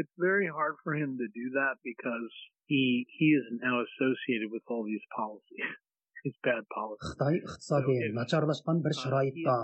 [0.00, 2.34] It's very hard for him to do that because
[2.70, 2.82] he
[3.18, 5.72] he is now associated with all these policies.
[6.24, 9.54] Xitoy iqtisodi nacharlashgan bir sharoitda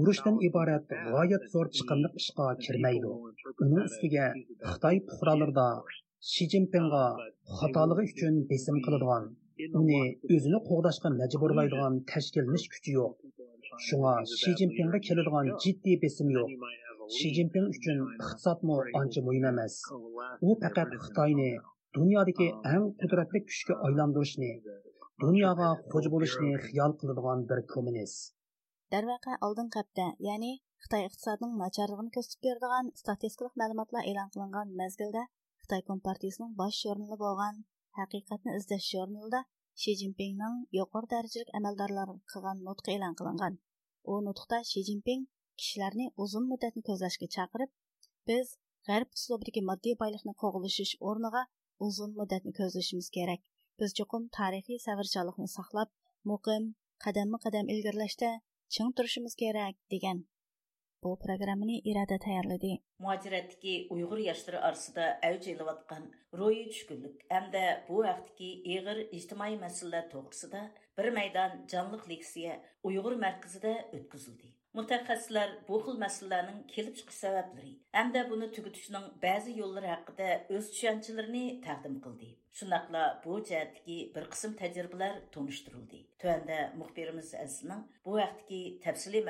[0.00, 3.10] urushdan iborat g'oyat zo'r chiqimli ishga kirmaydi.
[3.64, 4.26] uning ustiga
[4.70, 5.66] xitoy puhralarida
[6.32, 7.04] shi zinpinga
[7.58, 9.24] xatoligi uchun besim qiladigan
[9.80, 10.00] uni
[10.36, 13.14] o'zini qo'g'dashga majburlaydigan tashkilnish kuchi yo'q.
[13.86, 16.50] Shunga shi zinpinga keladigan jiddiy besim yo'q.
[17.16, 19.74] Shi zinpin uchun iqtisodmi ancha muhim emas.
[20.46, 21.50] U faqat xitoyni
[21.96, 24.52] dunyodagi eng qudratli kuchga aylantirishni
[25.22, 28.32] dunyoga xo'j bo'lishni xiyol qiladigan bir kommunist.
[28.94, 30.50] Darvaqa oldin hafta ya'ni
[30.86, 35.22] xitoy iqtisodining nacharligini ko'rsatib beradigan statistik ma'lumotlar e'lon qilingan mezgilda
[35.62, 37.62] xitoy kompartiyasining bosh jurnali bo'lgan
[38.00, 39.40] haqiqatni izlash jurnalida
[39.84, 43.58] shi zinpinning yuqori darajalik amaldorlar qilgan nutqi e'lon qilingan.
[44.12, 45.26] U nutqda shi zinpin
[45.60, 47.70] kishilarni uzun muddatni ko'zlashga chaqirib
[48.28, 48.46] biz
[48.88, 51.42] g'arb uslubidagi moddiy boylikni qo'g'lishish o'rniga
[51.86, 53.42] uzun muddatni ko'zlashimiz kerak
[53.80, 55.90] biz cho'qim tarixiy savrchanlikni saqlab
[56.30, 56.64] muqim
[57.04, 58.30] qadamma qadam ilgirlashda
[58.74, 60.18] ching turishimiz kerak degan
[61.02, 62.72] bu programmani irada tayyorladi.
[63.04, 66.04] Muajiratdagi Uyg'ur yoshlari orasida avj olayotgan
[66.40, 70.62] ro'yi tushkunlik hamda bu vaqtdagi ig'ir ijtimoiy masalalar to'g'risida
[70.98, 72.60] bir maydon jonliq leksiya
[72.90, 74.55] Uyg'ur markazida o'tkazildi.
[74.78, 80.98] mutaxassislar bu xil masalalarning kelib чыгыш сәбәпләре hamda buni tugutishning ba'zi yo'llari haqida o'z үз
[80.98, 81.54] қылды.
[81.68, 82.28] Сұнақла кылды.
[82.56, 85.66] Шунлакла бір җәһәттәге бер кысым тәҗрибәләр мұхберіміз
[86.22, 89.24] Төәндә мөхбирimiz Әзизның бу вакытки тәфсилий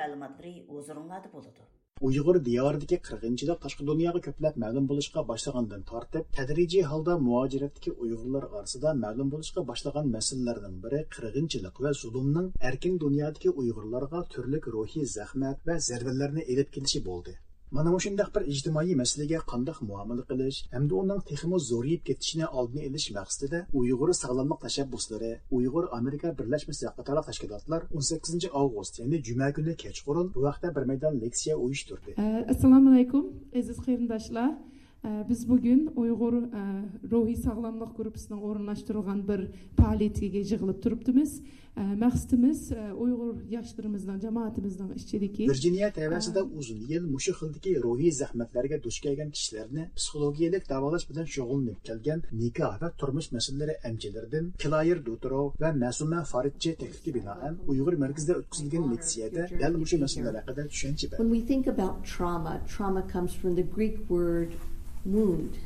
[1.33, 1.65] болады.
[2.05, 8.93] Uyg'ur diyoridagi qirg'inchilik tashqi dunyoga ko'plab ma'lum bo'lishga boshlagandan tortib tadrijiy holda muojiratdagi uyg'urlar orasida
[9.05, 15.81] ma'lum bo'lishga boshlagan masalalardan biri qirg'inchilik va zulmning erkin dunyodagi uyg'urlarga turli ruhiy zahmat va
[15.89, 17.37] zarbalarni elib kelishi bo'ldi
[17.75, 23.07] mana shundoq bir ijtimoiy masalaga qandoq muomala qilish hamda uning texmo zo'rayib ketishini oldini olish
[23.17, 30.27] maqsadida uyg'ur sog'lomlik tashabbuslari uyg'ur amerika birlashmasi qatorli tashkilotlar 18 avgust ya'ni juma kuni kechqurun
[30.35, 32.11] bu vaqtda bir maydon leksiya uyushtirdi.
[32.53, 33.23] Assalomu alaykum
[33.59, 34.49] aziz qarindoshlar.
[35.03, 36.35] Biz bugun uyg'ur
[37.11, 39.41] ruhiy sog'lomlik gruppasining o'rinlashtirilgan bir
[39.79, 41.31] faoliyatiga yig'ilib turibdimiz
[42.03, 42.59] maqsadimiz
[43.03, 49.83] uyg'ur yoshlarimizning jamoatimizning ichidagi virjiniya tavasida uzun yil mushu xildagi ruhiy zahmatlarga duch kelgan kishilarni
[49.97, 56.71] psixologiyalik davolash bilan shug'ullanib kelgan nikoh va turmush masalalari amchilaridan kiloyer dutro va masuma faridchi
[56.81, 61.95] taklifga binoan uyg'ur markazida o'tkazilgan leksiyada dal mushu masalalar haqida tushuncha When we think about
[62.13, 64.49] trauma, trauma comes from the Greek word
[65.05, 65.57] wound.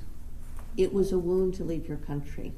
[0.78, 2.52] It was a wound to leave your country.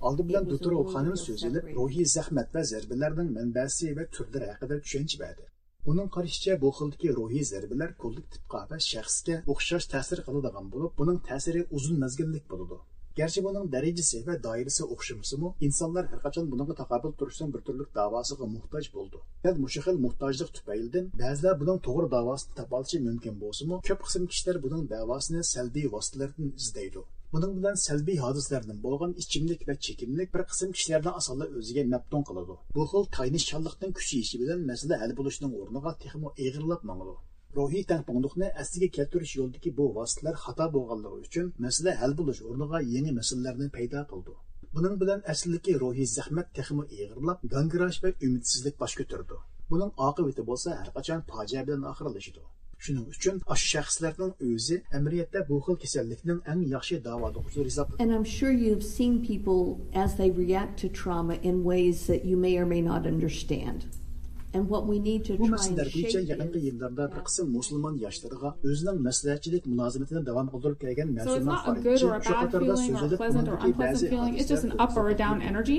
[0.00, 5.46] Aldı bilən Dutrov xanım sözü ilə ruhi zəhmət və zərbələrinin mənbəsi və türləri haqqında düşüncədir.
[5.90, 11.62] Onun qarışıca bu xildəki ruhi zərbələr kollektivə və şəxsə oxşar təsir qıladigan olub, bunun təsiri
[11.70, 12.80] uzun məzgillik buludu.
[13.20, 18.46] Garchi buning darajasi va doirasi o'xshamasimi insonlar har qachon bunga taqobil turishdan bir turli davosiga
[18.56, 24.00] muhtoj bo'ldi dal mushu xil muhtojlik tufaylidan ba'zilar buning to'g'ri davosini topolishi mumkin bo'lsimi ko'p
[24.06, 27.02] qism kishilar buning davosini salbiy vositalardan izlaydi
[27.34, 32.56] buning bilan salbiy hodisalardan bo'lgan ichimlik va chekimlik bir qism kishilarni osonla o'ziga maftun qiladi
[32.76, 37.14] bu xil taynishchanlikning kuchayishi bilan masala hal bo'lishining o'rniga texmo eg'irlab mangadi
[37.58, 43.12] ruhiy tangpungliqni asliga keltirish yo'lidagi bu vositalar xato bo'lganligi uchun masala hal bo'lish o'rniga yangi
[43.20, 44.34] masalalarni paydo qildi
[44.76, 49.36] buning bilan aslidagi ruhiy zahmat texmo eg'irlab gangirash va umidsizlik bosh ko'tardi
[49.70, 52.42] buning oqibati bo'lsa har qachon fojia bilan oxirlashadi
[52.84, 58.28] shuning uchun shu shaxslarning o'zi amaliyotda bu xil kasallikning eng yaxshi davolovchisi hisoblanadi And I'm
[58.38, 59.62] sure you've seen people
[60.04, 63.78] as they react to trauma in ways that you may or may not understand.
[64.52, 71.14] Bu məsələlər bo'yicha yaqinqi yillarda bir qism musulmon yoshlariga o'zining maslahatchilik mulozimatini davom qildirib kelgan
[71.18, 71.58] mas'ullar
[72.02, 73.20] shu qatorda so'zilib
[73.82, 74.06] ba'zi
[74.40, 75.78] it's just an up or a down energy.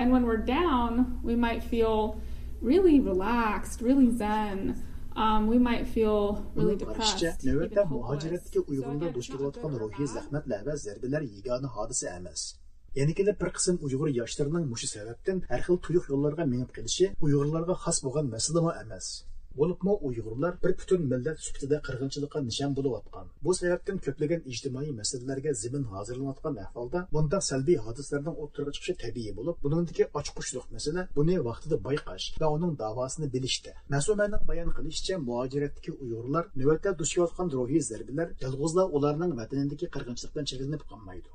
[0.00, 0.90] and when we're down
[1.28, 1.98] we might feel
[2.62, 4.58] really relaxed really zen.
[5.14, 7.44] Um, we might feel really depressed.
[7.44, 12.46] Növbətdə mühacirətdəki uyğunda duş gətirətən ruhi zəhmətlər və zərbələr yeganə hadisə emas.
[13.00, 17.98] Yana bir qism uyg'ur yoshlarining mushu sababdan har xil tuyuq yo'llarga minib qelishi uyg'urlarga xos
[18.06, 19.06] bo'lgan masalami emas.
[19.60, 25.84] Bo'libmi uyg'urlar bir butun millat sifatida qirg'inchilikqa nishon bo'layotgan bu sababdan ko'plagan ijtimoiy masalalarga zimin
[25.92, 32.26] hozirlanayotgan ahvolda bundaq salbiy hodisalarning o'ttirg'a chiqishi tabiiy bo'lib buningdagi ochqushliq masala buni vaqtida bayqash
[32.44, 33.76] va uning davosini bilishda.
[33.96, 40.90] Masumaning bayon qilishicha muhojiratdagi uyg'urlar navbatda duch kelayotgan ruhiy zarbalar yolg'izlar ularning vatanidagi qirg'inchilikdan cheklanib
[40.92, 41.30] qolmaydi.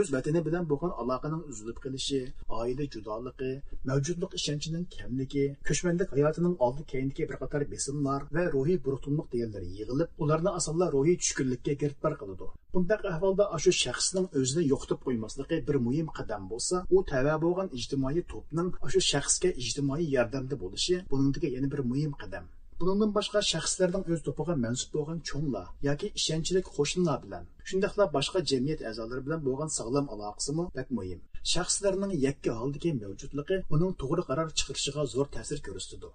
[0.00, 2.20] O'z vatani bilan bo'lgan aloqaning uzilib qolishi
[2.60, 3.50] oila judoligi
[3.90, 10.24] mavjudlik ishonchining kamligi ko'chmanlik hayotining oldi keyingi bir qator besimlar va ruhiy buruqtumliq deganlari yig'ilib
[10.26, 12.50] ularni asonla ruhiy tushkunlikka girtbar qiladi.
[12.74, 18.26] Bundaq ahvolda shu shaxsning o'zini yo'qitib qo'ymasligi bir muhim qadam bo'lsa u tava bo'lgan ijtimoiy
[18.34, 22.52] to'pning shu shaxsga ijtimoiy yordamda bo'lishi buningdagi yana bir muhim qadam.
[22.80, 28.80] Bundan boshqa shaxslarning o'z to'piga mansub bo'lgan cho'nglar yoki ishonchlik qo'shnilar bilan, shundaqla boshqa jamiyat
[28.90, 31.20] a'zolari bilan bo'lgan sog'lom aloqasimi bak muhim.
[31.52, 36.10] Shaxslarning yakka holdagi mavjudligi uning to'g'ri qaror chiqarishiga zo'r ta'sir ko'rsatadi.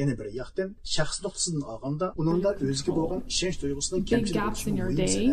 [0.00, 5.24] Yana bir yoqdan shaxs nuqtasidan olganda uningda o'ziga bo'lgan ishonch tuyg'usining kamchiligi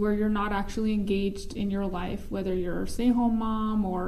[0.00, 4.02] where you're not actually engaged in your life, whether you're a stay-home mom or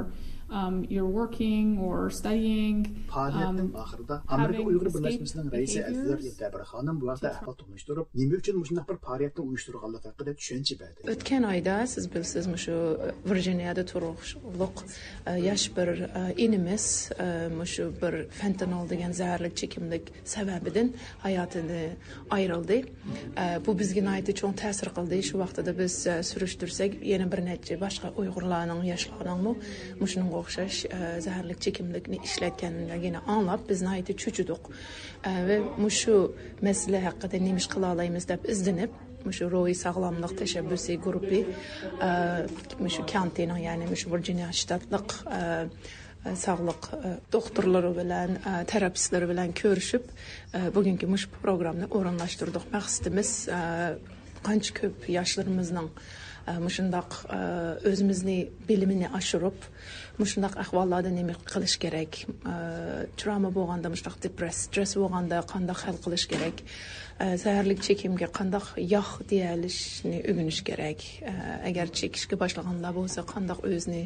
[0.51, 2.87] um, you're working or studying.
[3.09, 8.59] Faaliyetin axırda Amerika Uyğur Birləşməsinin rəisi Əzizlər Yetəbir xanım bu vaxtda əhval to'nishtirib, nima uchun
[8.61, 11.07] məşındaq bir faaliyyətni uyuşturğanlıq haqqında düşüncə bildirdi.
[11.15, 12.75] Ötən ayda siz bilsiz məşu
[13.29, 14.83] Virginiyada turğuşluq
[15.49, 15.89] yaş bir
[16.37, 16.85] inimiz
[17.59, 20.91] məşu bir fentanol degan zəhərli çəkimlik səbəbindən
[21.23, 21.83] həyatını
[22.29, 22.81] ayrıldı.
[23.65, 25.21] Bu bizə nəyəti çox təsir qıldı.
[25.31, 25.97] Şu vaxtda biz
[26.31, 29.55] sürüşdürsək, yenə bir neçə başqa Uyğurların yaşlarının mı
[30.01, 30.79] məşunun o'xshash
[31.25, 34.63] zaharli chekimlikni ishlatganligini anglab biz nihoyatda cho'chidik
[35.47, 36.17] va shu
[36.67, 38.99] masala haqida nima ish qila olamiz deb izlanib
[39.37, 41.41] shu ro'y sog'lomlik tashabbusiy guruhi
[42.95, 45.17] shu kantining ya'ni shu virjiniya shtatliq
[46.45, 46.89] sog'liq
[47.33, 48.35] doktorlari bilan
[48.71, 50.09] terapistlar bilan ko'rishib
[50.75, 53.31] bugungi mush programmani o'rinlashtirdik maqsadimiz
[54.47, 55.89] qancha ko'p yoshlarimizning
[56.47, 59.67] Э, мушундак э, өзүбүздү билимини ашырып
[60.17, 62.25] мушундак акыбалларда неме кылыш керек.
[62.45, 66.63] Э, Трама болгондо мындай стресс болғанда қандай хал кылыш керек.
[67.43, 71.03] Zaharlik chekimga qandoq yo'q deyalishni o'rganish kerak.
[71.69, 74.03] Agar chekishga boshlaganlar bo'lsa qandoq o'zini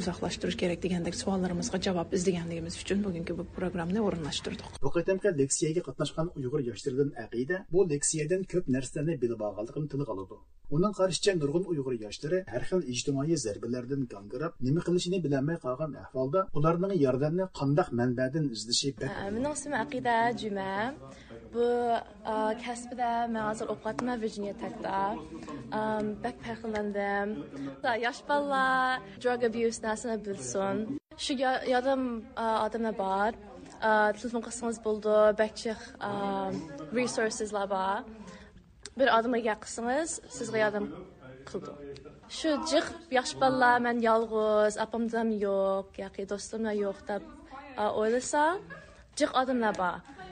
[0.00, 4.78] uzoqlashtirish kerak degandek savollarimizga javob izlaganligimiz uchun bugungi bu programmani o'rinlashtirdik.
[4.84, 10.42] Bu qatamqi leksiyaga qatnashgan uyg'ur yoshlaridan aqida bu leksiyadan ko'p narsalarni bilib olganligini tilga oladi
[10.76, 16.40] uning qarashicha nurg'un uyg'ur yoshlari har xil ijtimoiy zarbalardan gangirab nima qilishini bilolmay qolgan ahvolda
[16.60, 18.90] ularning yordamni qandoq manbadan izlashi
[21.52, 25.00] Bu e, ə, kəsbi də mən hazır oxuyuram Virginia-da.
[25.16, 27.34] Um, e, bək fərqləndim.
[27.82, 28.64] Da yaş balla
[29.22, 30.82] drug abuse nəsinə bilsin.
[31.16, 33.38] Şu yadım e, ə, adamla var.
[33.78, 36.12] Ə, telefon qısınız buldu, bəkçiq ə,
[36.92, 38.04] resourcesla var.
[38.98, 40.90] Bir adıma yaxsınız, sizə yardım
[41.48, 41.74] qıldı.
[42.28, 47.20] Şu cıq yaş balla mən yalğız, apamdam yox, yaxşı dostumla yox da
[47.94, 48.58] oylasam,
[49.16, 50.17] cıq adımla var.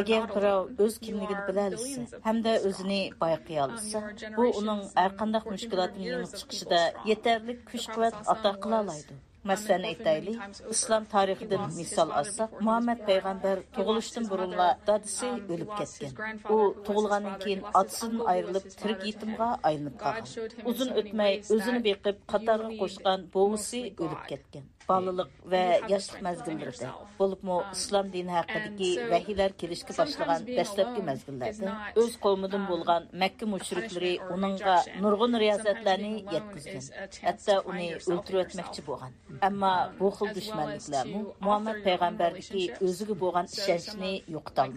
[0.00, 4.00] Әгәр birov o'z kimligini bila olsa hamda o'zini bayqay olsa,
[4.38, 6.80] bu uning har qanday mushkulotni yengib chiqishida
[7.10, 9.22] yetarli kuch-quvvat ato qila oladi.
[9.50, 10.32] Мәсәлән әйтәйли,
[10.72, 16.14] ислам тарихидан мисал алсак, Мухаммад пайгамбар тугылыштан бурынла дадысы өлүп кеткен.
[16.54, 20.24] У тугылгандан кийин атысынан айрылып, тирик етимга айланып калган.
[20.64, 24.64] Узун өтмөй өзүнү бекип, катарга кошкан бовусы өлүп кеткен.
[24.89, 32.65] балалык ва яшлык мезгилләрендә, булыпмы ислам дини хакындагы вәхиләр килешкә башлаган дәслепке мезгилләрдә үз кавмыдан
[32.69, 36.85] булган Мәккә мушриклары уныңга нургын риясәтләрне яткызган.
[37.23, 39.15] Хәтта уни өлтүреп әтмәкче булган.
[39.45, 44.67] Әмма бу хил душманлыклар Мухаммад пәйгамбәрдәге өзүгә булган ишенчне юкта.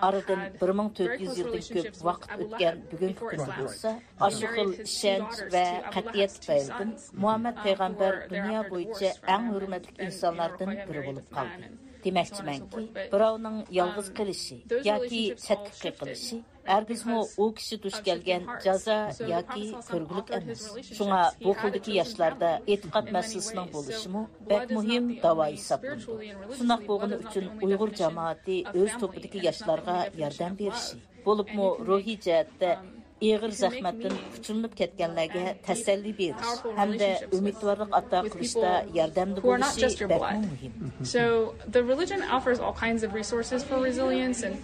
[0.00, 6.94] Арадан 1400 елдан көп вакыт үткән бүгенге көндә булса, ашу хил ишенч ва катият пәйгамбәр
[7.12, 11.70] Мухаммад пәйгамбәр дөнья буенча ən hörmətli insanlardan biri olub qaldı.
[12.04, 14.56] Deməkçi mən ki, Brown'un yalqız qilişi,
[14.88, 16.36] ya ki sətkik qilişi,
[16.74, 18.98] ər bizmü o kişi duş gəlgən caza,
[19.32, 20.62] ya ki körgülük əmiz.
[20.98, 26.18] Şuna bu xildiki yaşlarda etiqat məsəlisinin buluşumu bək mühim dava hesablandı.
[26.58, 31.02] Sınaq boğunu üçün Uyğur cəmaati öz topudiki yaşlarga yardan berişi.
[31.26, 32.76] Bolubmu ruhi cəhətdə
[33.24, 40.74] ئېغىر زەخمەتتىن ئۇچۇرلۇپ كەتكەنلەرگە تەسەللى بېرىش ھەمدە ئۈمىدۋارلىق ئاتا قىلىشتا ياردەمدە بولۇشى بەكمۇ مۇھىم.
[41.14, 44.56] So the religion offers all kinds of resources for resilience and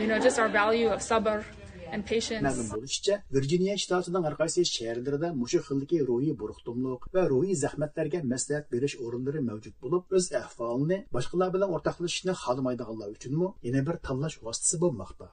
[0.00, 1.44] you know just our value of sabr
[1.92, 2.42] and patience.
[2.46, 8.70] Мәлім болышыча, Вирджиния штатының әр қайсы шәһәрләрендә мушы хилдәге рухи бурыктымлык ва рухи зәхмәтләргә мәслихәт
[8.74, 14.82] бериш орынлары мәвҗүд булып, үз әһвалын башкалар белән ортаклашышны халамайдыганлар өченме, яңа бер tanlash vositasi
[14.84, 15.30] bo'lmoqda.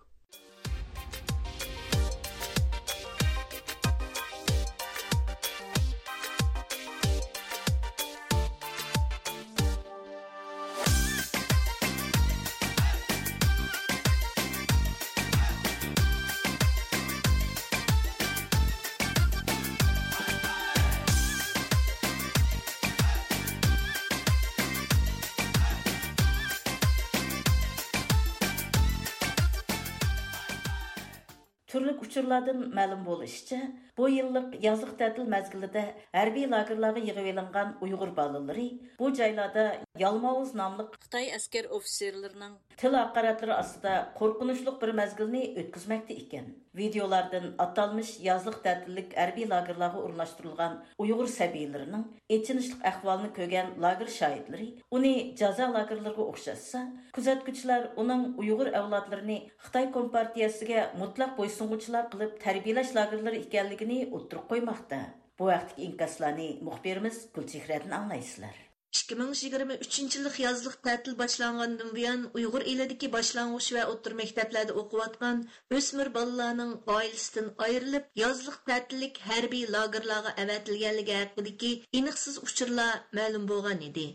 [32.28, 33.58] Материалладан мәлім болышча,
[33.96, 38.68] бу еллык язлык тәтил мәзгилидә хәрби лагерларга йыгып алынган уйгыр балалары
[39.00, 46.52] бу жайларда Ялмауыз намлык Хытай әскер офицерларының тил аккаратлары астында коркынычлык бер мәзгилне үткәзмәктә икән.
[46.78, 55.34] Видеолардан аталмыш язлык тәтиллек хәрби лагерларга урнаштырылган уйгыр сәбийләренең эчинишлек әхвалын көгән лагер шаһитлары уни
[55.40, 56.84] жаза лагерларга охшатса,
[57.18, 65.00] күзәткүчләр уның уйгыр әвладларын Хытай компартиясегә мотлак буйсынгычлар qilib tarbiyalash lagerlari ekanligini o'ttirib qo'ymoqda.
[65.40, 68.56] Bu vaqtdagi inkaslarni muxbirimiz Gulchehradan anglaysizlar.
[69.00, 75.44] 2023 yillik yozliq ta'til boshlangandan buyon Uyg'ur elidagi boshlang'ich va o'rta maktablarda o'qiyotgan
[75.80, 84.08] o'smir bolalarning oilasidan ayrilib, yozliq ta'tillik harbiy lagerlarga avatilganligi haqidagi iniqsiz uchurlar ma'lum bo'lgan edi.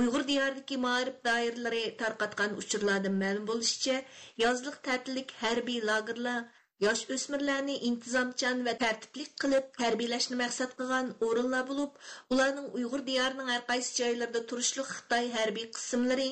[0.00, 3.96] Uyghur diyarındaki ma'rif dairələri tarqatqan uçurlardan ma'lum bo'lishicha,
[4.44, 6.40] yozliq ta'tillik harbiy lagerlar
[6.82, 11.96] yosh o'smirlarni intizomchan va tartiblik qilib tarbiyalashni maqsad qilgan o'rinlar bo'lib,
[12.34, 16.28] ularning Uyg'ur diyarining har qaysi joylarida turishli Xitoy harbiy qismlari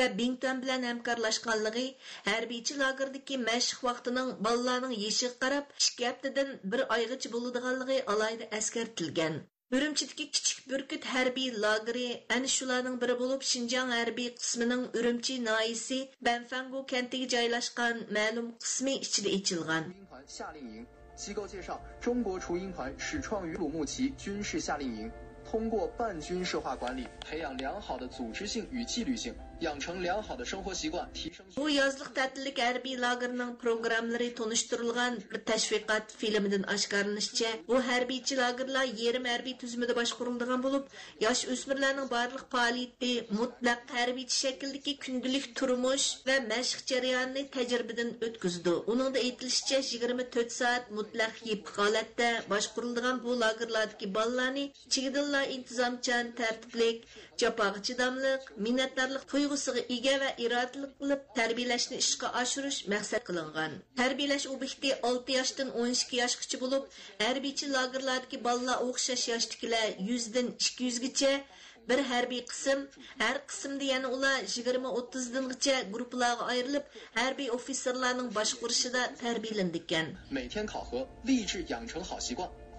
[0.00, 1.86] va bingtan bilan hamkorlashganligi
[2.30, 9.42] harbiychi lagerdagi mashq vaqtining bolalarning yeshiga qarab ikki haftadan bir oygacha bo'ladiganligi alohida eskartilgan.
[9.70, 15.98] ئۈرۈمچىدىكى كىچىك بۈركۈت ھەربىي لاگېرى ئەنە شۇلارنىڭ بىرى بولۇپ، شىنجاڭ ھەربىي قىسمىنىڭ ئۈرۈمچى ناھىيەسى
[16.28, 19.86] بەنفەنگو كەنتىگە جايلاشقان مەلۇم قىسمى ئىچىدە ئېچىلغان.
[21.20, 25.12] 机构介绍，中国雏鹰团始创于鲁木齐军事夏令营，
[25.44, 29.34] 通过半军事化管理，培养良好的组织性与纪律性，
[31.56, 39.52] Bu yazlıq tətillik harbiy lagırının programmalari tonuşturulğan bir təşviqat filmidan oshkorlanishicha bu hərbiçi lagerlar yerim hərbi
[39.62, 40.84] tüzümüdə başqurulduğan bo'lib
[41.24, 48.74] yosh o'smirlarning barlıq faoliyati mutlaq hərbiçi shakldagi kundalik turmush va məşq cərəyanını təcrübədən ötküzdü.
[48.94, 57.04] Onun da etilişcə 24 soat mutlaq yip holatda başqurulduğan bu lagerlardagi bolalarni çigidillər intizomchan tərtiblik,
[57.44, 63.72] capağı çidamlıq, minnətdarlıq tuyğu تۇيغۇسىغا ئىگە ۋە ئىرادىلىك قىلىپ تەربىيەلەشنى ئىشقا ئاشۇرۇش مەقسەت قىلىنغان.
[64.00, 66.84] تەربىيەلەش ئوبيېكتى 6 ياشتىن 12 ياشقىچە بولۇپ,
[67.22, 71.32] ھەربىيچى لاگېرلاردىكى بالىلار ئوخشاش ياشتىكىلەر 100 دىن 200 گىچە
[71.90, 72.86] bir harbiy qism
[73.24, 80.06] har qismda yana ular yigirma o'ttizdangacha guruhlarga ayrilib harbiy ofitserlarning boshqurishida tarbiyalandikan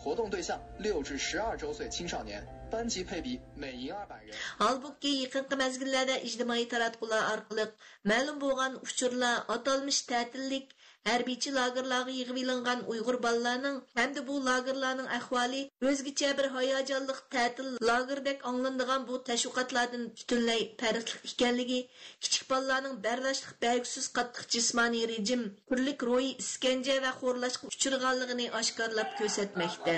[0.00, 0.16] 每天考核，励志养成好习惯。
[0.16, 4.34] 活动对象六至十二周岁青少年，班级配比每营二百人。
[4.58, 7.64] Halbuki yaqinqi mezgillarda ijtimoiy taratqular orqali
[8.04, 10.68] ma'lum bo'lgan uchurlar atalmish ta'tillik
[11.09, 19.07] harbiychi lagerlarga yig'ilingan uyg'ur bolalarning hamda bu lagerlarning ahvoli o'zgacha bir hayajonli ta'til lagerdek anglanadigan
[19.09, 21.79] bu tashviqotlardan butunlay farqli ekanligi
[22.23, 29.97] kichik bolalarning bardashlik belgisiz qattiq jismoniy rejim turlik ro'yi iskanja va xo'rlashga uchirganligini oshkorlab ko'rsatmoqda.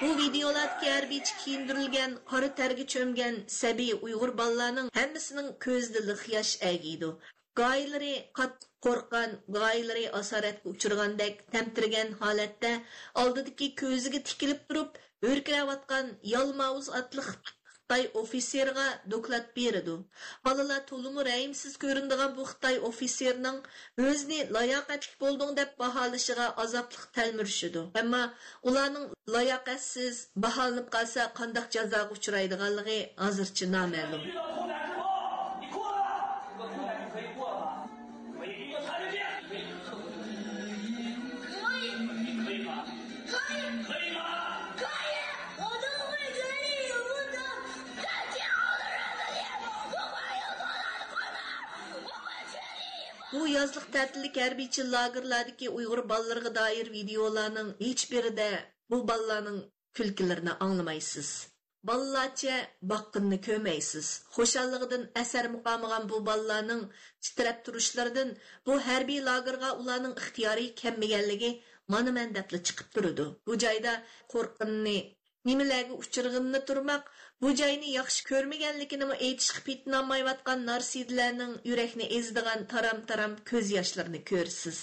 [0.00, 7.08] Bu videolardagi harbiychi kiyindirilgan, qora targa cho'mgan sabiy Uyg'ur bolalarning hammasining ko'zida liq yosh agiydi.
[7.60, 12.72] Gaylari qattiq qo'rqqan, gaylari asoratga uchirgandek tamtirgan holatda
[13.24, 17.32] oldidagi ko'ziga tikilib turib, o'rkirayotgan yalmavuz otliq
[17.88, 19.92] Xitoy ofitserga doklad berdi.
[20.46, 23.62] Balalar to'limu rəhimsiz ko'rindigan bu Xitoy ofitserning
[24.08, 27.86] o'zini layoqatli bo'lding deb baholashiga azobli talmirishidi.
[28.02, 28.22] Ammo
[28.72, 34.28] ularning layoqatsiz baholanib qolsa qanday jazoga uchraydiganligi hozircha noma'lum.
[53.58, 55.24] يازلىق تەتىللىك ھەربىيچە Uygur
[55.74, 58.48] ئۇيغۇر dair دائىر ۋىدىيولارنىڭ ھېچبىرىدە
[58.92, 59.56] bu بالىلارنىڭ
[59.98, 61.30] كۈلكىلىرىنى ئاڭلىمايسىز.
[61.88, 62.58] Баллача
[62.92, 64.08] баққынны көмейсіз.
[64.36, 66.84] Хошаллығыдың әсәр мұқамыған бұл балланың
[67.26, 68.32] титірәп тұрышлардан
[68.68, 71.52] бұл әрби лагырға уланың ықтияры кәммегенлігі
[71.94, 72.98] манымен дәплі чықып.
[73.46, 73.94] Бұл жайда
[74.34, 74.98] қорқынны
[75.48, 77.10] nimalarga uchirg'inni turmoq
[77.42, 84.80] bu joyni yaxshi ko'rmaganligini aytishga pitnolmayotgan narsidlarning yurakni ezdigan taram taram ko'z yoshlarini ko'rsiz.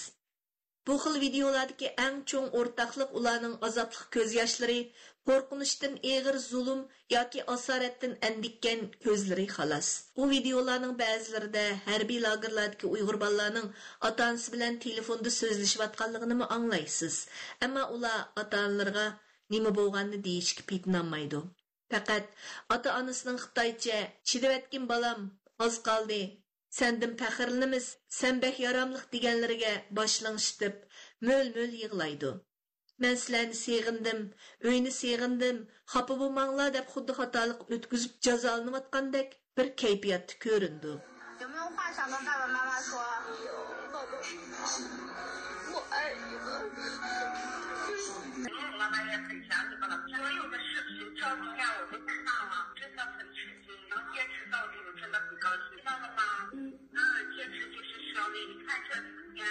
[0.86, 4.80] Bu xil videolardagi eng cho'ng o'rtaqlik ularning azobli ko'z yoshlari
[5.28, 6.82] qo'rqinishdan eg'ir zulm
[7.14, 9.88] yoki asoratdan andikkan ko'zlari xolos
[10.20, 13.68] u videolarning ba'zilarida harbiy lagerlardagi uyg'ur bolalarning
[14.10, 17.16] ota onasi bilan telefonda so'zlashayotganligini anglaysiz
[17.68, 19.06] ammo ular ota onalarga
[19.55, 21.41] nima bo'lganini deyishga petinolmaydi
[21.91, 22.25] Faqat
[22.73, 23.97] ota-onasining Xitoycha
[24.29, 25.19] "Chidavatgin balam,
[25.65, 26.19] oz qoldi.
[26.77, 27.87] Sendin faxrlanamiz,
[28.19, 30.77] sen bek yaramliq" deganlariga boshlang'ishib,
[31.29, 32.31] mo'l-mo'l yig'laydi.
[33.01, 34.19] Men sizlarni seg'indim,
[34.71, 35.57] uyni seg'indim,
[35.93, 40.93] xafa bo'lmanglar deb xuddi xatolik o'tkazib jazolanayotgandek bir kayfiyatda ko'rindi.
[41.43, 42.91] 有没有话想跟爸爸妈妈说？
[51.25, 51.25] 爱你们。
[51.25, 51.41] 妈妈也很想你们了，所有的事情。
[51.41, 52.13] 少几天我就看
[52.51, 56.21] 了，真的很吃惊，能坚持到底，我真的很高兴，知道了吗？
[56.53, 56.57] 嗯，
[56.97, 56.99] 嗯，
[57.35, 58.37] 坚持就是胜利。
[58.49, 59.41] 你看这几天，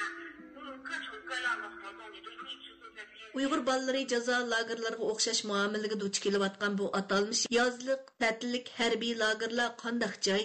[0.56, 3.18] 嗯，各种各样的活动，你都一直都在边。
[3.38, 10.14] uyg'ur bolaları jazo lagerlariga o'xshash muomalaga duch kelayotgan bu atalmish yozliq ta'tillik harbiy lagerlar qandaq
[10.26, 10.42] joy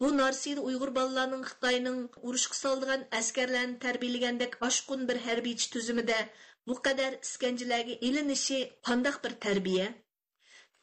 [0.00, 6.18] bu narsida uyg'ur bolalarning xitoyning urushga soldigan askarlarni tarbiyalagandek oshqun bir harbiychi tuzumida
[6.66, 8.58] bu qadar iskanjalarga ilinishi
[8.88, 9.86] qandaq bir tarbiya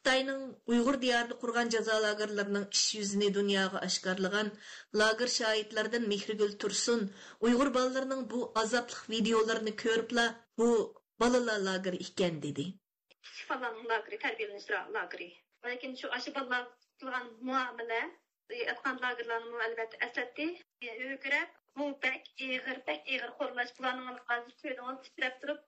[0.05, 0.41] Xitayning
[0.71, 4.51] Uyg'ur diyorida qurgan jazo lagerlarining ish yuzini dunyoga oshkorlagan
[5.01, 7.01] lager shohidlaridan Mehrigul Tursun
[7.47, 10.25] Uyg'ur bolalarining bu azobli videolarini ko'ribla
[10.61, 10.69] bu
[11.23, 12.65] balalar lageri ekan dedi.
[13.37, 15.29] Shifalan lageri, tarbiyalanish lageri.
[15.71, 16.63] Lekin shu ashiballar
[16.99, 18.01] qilgan muomala
[25.41, 25.59] turib,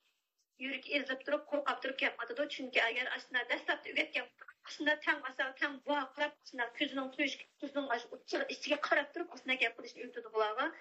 [0.60, 4.28] durup, yürük turib durup, korkap durup chunki Çünkü eğer aslında o'rgatgan üretken,
[4.66, 9.54] aslında ten asal, ten buaqlap, aslında közünün tuyuş, tuzunun aşı uçır, içine karap durup, aslında
[9.54, 10.76] gap kılışını ürtüdü bulağı.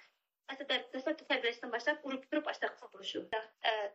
[0.49, 3.29] Aslında destekte terbiyeleşten başlayıp, urup durup başta kısa buluşu.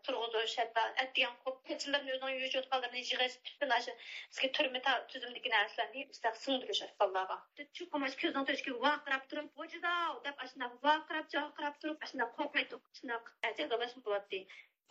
[0.04, 3.96] Turğuzu, şətta, ətdiyan kop, keçirlərin özünün yüz yotqalarını yığış, bütün aşı,
[4.32, 7.48] bizge türme ta tüzümdeki nərslərini deyip, üstə sındırış aşı ballağa.
[7.74, 12.82] Şu komaş közünün tuyuşki vaqırap durup, vacıda, dep aşına vaqırap, caqırap durup, aşına korkmaydı,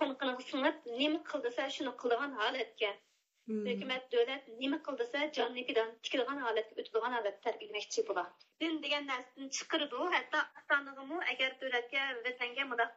[0.01, 0.18] cəqalaşım bulatdı.
[0.18, 3.01] Konukının sınıp, nemi kıldıysa şunu kıldıgan haletke.
[3.48, 8.36] Hükümet, devlet nemi kıldıysa canını fidan tikilgan haletke, ötüdügan halet terbiyelemekçi bula.
[8.61, 12.94] Din degan narsani chiqirdi, hatto atanig'imu agar davlatga, vatanga mudaq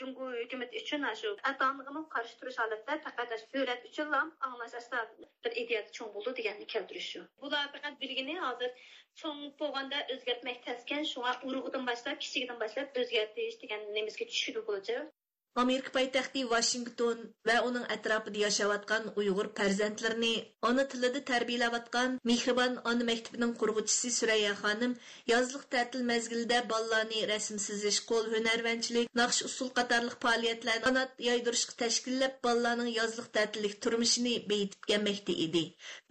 [0.00, 5.00] Jungo hukumat uchun shu atanig'imu qarshi turish holatda faqat davlat uchun ham anglash asla
[5.46, 7.20] bir ideya cho'ng bo'ldi deganni keltirish shu.
[7.42, 8.70] Bular faqat bilgini hozir
[9.22, 14.96] cho'ng bo'lganda o'zgartmak taskan, shunga urug'idan boshlab, kichigidan boshlab o'zgartirish degan nimizga tushunib bo'ladi.
[15.60, 20.30] ئامېرىكا пайтақты Вашингтон ۋە ئۇنىڭ ئەتراپىدا ياشاۋاتقان ئۇيغۇر پەرزەنتلىرىنى
[20.68, 24.94] оны تىلىدا تەربىيەلەۋاتقان مېھرىبان ئانا مەكتىپىنىڭ قۇرغۇچىسى سۈرەييە خانىم
[25.32, 32.40] يازلىق تەتىل مەزگىلىدە بالىلارنى رەسىم سىزىش، қол ھۈنەرۋەنچىلىك، ناخشا ئۇسسۇل қатарлық پائالىيەتلەرنى анат يايدۇرۇشقا تەشكىللەپ
[32.48, 35.64] بالىلارنىڭ يازلىق تەتىللىك تۇرمۇشىنى بېيىتىپ كەلمەكتە ئىدى.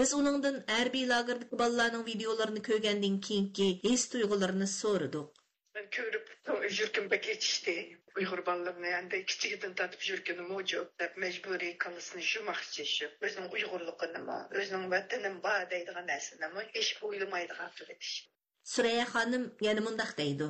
[0.04, 4.08] Біз ئۇنىڭدىن ھەربىي لاگېردىكى بالىلارنىڭ видеоларын كۆرگەندىن كېيىنكى ھېس
[5.76, 6.32] Мен көріп,
[6.78, 14.90] жүркім uyg'ur мо anday kichigidan tatib yurgani mavjud deb majburiy qilisini shumaqchishib o'zining uyg'urligini o'zining
[14.96, 18.12] vatanim bor deydigan narsanimi hech o'ylamaydigan qilish
[18.74, 20.50] suraya ханым yana mundoq deydi.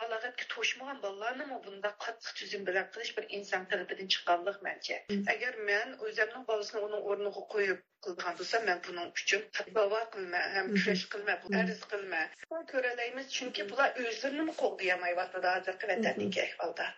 [0.00, 4.98] Balog'atga to'shmagan bolalarni bunda qattiq tuzum bilan qilish bir inson tarafidan chiqqanlik mancha
[5.34, 9.42] agar men o'zimning bolasini uning o'rniga qo'yib qilgan bo'lsam men buning uchun
[9.78, 12.22] davo qilma ham kurash qilma arz qilma
[12.72, 16.88] ko'ralaymiz chunki bular o'zlarini qo'llayamayapti hozirgi vatandagi ahvolda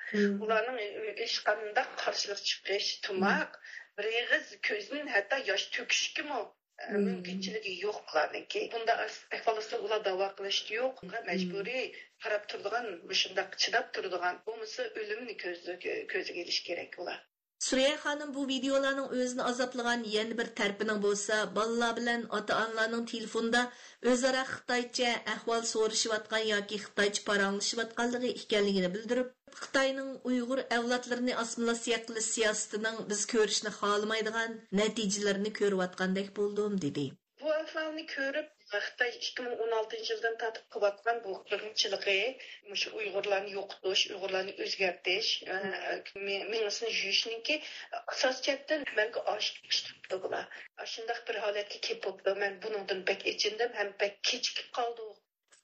[0.47, 0.81] ularning
[1.23, 3.61] hech qanday qarshilik chiqish tumoq
[4.01, 6.41] bir eg'iz ko'zning hatto yosh to'kishgimi
[7.07, 9.01] mumkinchiligi yo'q bularniki bunda
[9.39, 11.91] ahvolda ular davo qilish yo'q majburiy
[12.25, 12.87] qarab turadigan
[13.23, 17.19] shundoq chidab turadigan bo'lmasa o'limni ko'ziga ilish kerak ular
[17.65, 23.61] Suriya xonim bu videolarning o'zini azoplagan yana bir tarpining bo'lsa, bolalar bilan ota-onalarning telefonda
[24.13, 29.29] o'zaro xitoycha ahvol so'rashayotgan yoki xitoycha paranglashayotganligi ekanligini bildirib,
[29.61, 37.07] Xitoyning Uyg'ur avlodlarini assimilyatsiya qilish siyosatining biz ko'rishni xohlamaydigan natijalarini ko'rayotgandek bo'ldim dedi.
[37.43, 42.17] bu ahvolni ko'rib Xitoy 2016 жылдан yildan tatib qilayotgan bu qirg'inchiligi
[42.73, 45.31] mush Uyg'urlarni yo'qotish, Uyg'urlarni o'zgartish,
[46.27, 47.57] mengisini yuyishniki
[48.15, 49.51] asos chetdan balki osh
[49.89, 50.61] tutdi bular.
[50.93, 55.20] Shundaq bir holatga kelib бұл Men buningdan bek ichindim, ham bek kechikib qoldim.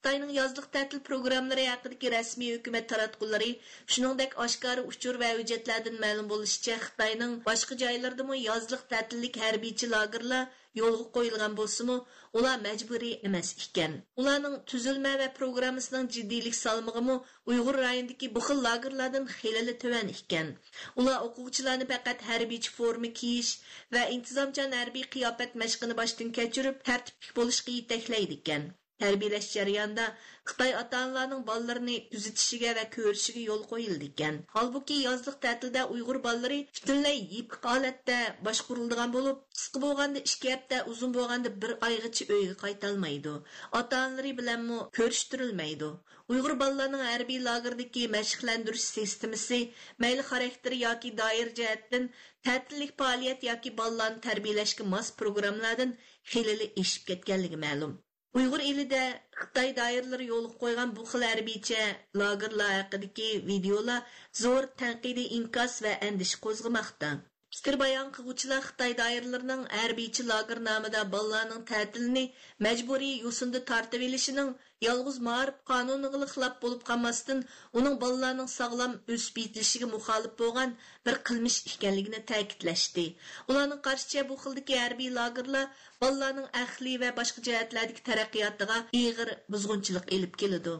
[0.07, 3.49] Xitoyning yozliq ta'til programmalari haqidagi rasmiy hukumat taratqullari,
[3.95, 10.45] shuningdek oshkora uchur va hujjatlardan ma'lum bo'lishicha, Xitoyning boshqa joylardami yozliq ta'tillik harbiychi lagerlar
[10.81, 11.97] yo'lga qo'yilgan bo'lsa-mu,
[12.41, 13.99] ular majburiy emas ekan.
[14.23, 17.19] Ularning tuzilma va programmasining jiddiylik salmog'imi
[17.51, 20.55] Uyg'ur rayonidagi bu xil lagerlardan xilali tuvan ekan.
[21.03, 23.53] Ular o'quvchilarni faqat harbiychi forma kiyish
[23.97, 28.69] va intizomchan harbiy qiyofat mashqini boshdan kechirib, tartibli bo'lishga yetaklaydi ekan.
[29.03, 30.07] Tarbiyalash jarayonida
[30.49, 34.35] Xitoy ota-onalarning bolalarini kuzatishiga va ko'rishiga yo'l qo'yildi ekan.
[34.53, 41.17] Holbuki yozliq ta'tilda Uyg'ur bolalari butunlay yipiq holatda boshquriladigan bo'lib, qisqa bo'lganda 2 hafta, uzun
[41.17, 43.35] bo'lganda bir oygacha uyga qaytolmaydi.
[43.81, 45.91] Ota-onalari bilanmi ko'rishtirilmaydi.
[46.35, 49.61] Uyg'ur bolalarining harbiy lagerdagi mashqlantirish sistemasi
[50.05, 52.09] mayli xarakter yoki doir jihatdan
[52.49, 55.95] ta'tillik faoliyat yoki bolalarni tarbiyalashga mos programmalardan
[56.33, 58.01] xilili eshib ketganligi ma'lum.
[58.37, 59.03] Uyghur elida
[59.41, 61.83] Xitoy doiralari yo'l qo'ygan bu xil harbiycha
[62.21, 64.01] lagerlar haqidagi videolar
[64.41, 67.09] zo'r tanqidiy inkos va andish qo'zg'amoqda.
[67.57, 67.75] Fikir
[68.15, 72.21] қығучыла Қытай дайырларының әрбейчі hərbiyçi lagernamida ballarının tətilini
[72.65, 74.51] məcburi yusunda tartıb elişinin
[74.87, 77.47] yalğız mağrib qanununa xilaf olub болып
[77.79, 80.75] onun оның sağlam ösüb yetilişinə müxalif болған
[81.09, 83.07] bir қылмыш ikənligini təkidləşdi.
[83.47, 85.67] Onların qarşıca bu қылдық hərbiy lagerlər
[86.05, 90.77] балланың əxli və başqa cəhətlərdəki tərəqqiyatına ağır buzğunçuluq еліп келіді.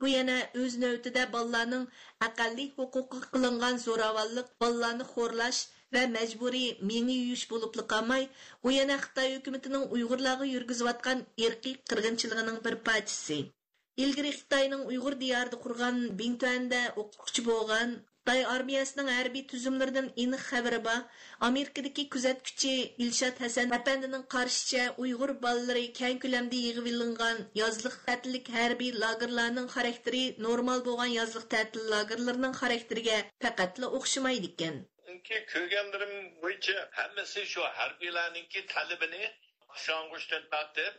[0.00, 1.86] Bu yana o'z navbatida bolalarning
[2.26, 8.26] aqalli huquqi qilingan zo'ravonlik bolalarni xo'rlash ۋە مەجبۇرىي مېڭە үйіш بولۇپلا قالماي،
[8.62, 13.38] ئۇ يەنە خىتاي ھۆكۈمىتىنىڭ ئۇيغۇرلارغا يۈرگۈزۈۋاتقان ئىرقىي قىرغىنچىلىقىنىڭ بىر پارچىسى.
[14.02, 21.00] ئىلگىرى خىتاينىڭ ئۇيغۇر دىيارىدا قۇرغان بىڭتۈەندە ئوقۇتقۇچى بولغان، خىتاي ئارمىيەسىنىڭ ھەربىي تۈزۈملىرىدىن ئېنىق خەۋىرى بار،
[21.46, 22.74] ئامېرىكىدىكى كۆزەتكۈچى
[23.04, 30.84] ئىلشات ھەسەن ئەپەندىنىڭ قارىشىچە ئۇيغۇر بالىلىرى كەڭ كۆلەمدە يىغىۋېلىنغان يازلىق تەتىللىك ھەربىي لاگېرلارنىڭ خاراكتېرى نورمال
[30.90, 34.78] بولغان يازلىق تەتىل لاگېرلىرىنىڭ خاراكتېرىگە پەقەتلا ئوخشىمايدىكەن.
[35.16, 35.42] Ekan.
[35.52, 39.24] ko'rganlarim bo'yicha hammasi shu harbiylarninki talabini
[39.70, 40.94] boshlang'uchdan tortib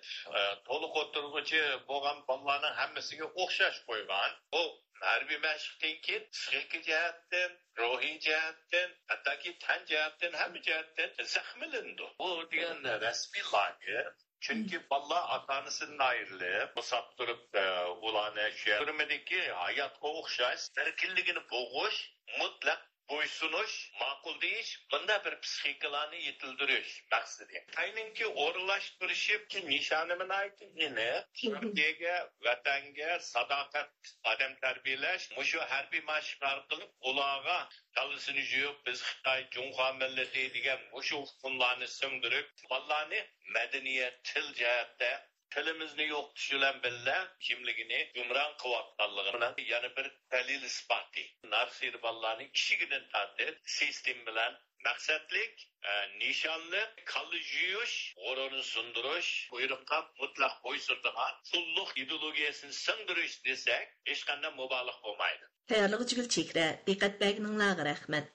[0.68, 4.64] to'liq o'tirg'uchi bo'lgan bolalarning hammasiga o'xshash qo'ygan bu
[5.08, 7.52] harbiy mashqdan keyin psixika jihatdan
[7.82, 14.06] ruhiy jihatdan hattoki tan jihatdan hamma jihatdan zaxmlandi bu degan rasmiy lager
[14.48, 17.60] chunki bolalar ota onasidan ayrilib o'sab turib
[18.10, 22.00] ularni shu turmadagi hayotga o'xshash erkinligini bo'g'ish
[22.40, 31.08] mutlaq bo'ysunish ma'qul deyish bunda bir psixikalarni yetildirish maqsadi tayningki o'rinlashtirishib nishonimini aytgani
[31.42, 32.16] turkiyaga
[32.48, 37.58] vatanga sadoqat odam tarbiyalash mushu harbiy mashqlar qilib ularga
[38.00, 43.26] kallasini yuyib biz xitoy junxo millati degan mushu hukmlarni singdirib bolalarni
[43.58, 45.12] madaniyat til jihatda
[45.56, 51.24] tilimizni yo'qotish bilan birga kimligini gumron qilayotganligini yana bir dalil isboti
[51.54, 55.56] narsir bolalarning kishigidan tortib sistem bilan maqsadlik
[55.90, 55.92] e,
[56.22, 64.98] nishonli kalla yuyish g'ururni sundirish buyruqqa mutlaq bo'ysundigan qulluq ideologiyasini sindirish desak hech qanday mubolih
[65.06, 65.52] bo'lmaydi.
[65.74, 68.26] Tayyorlig'i chekra diqqat bagninlarga rahmat.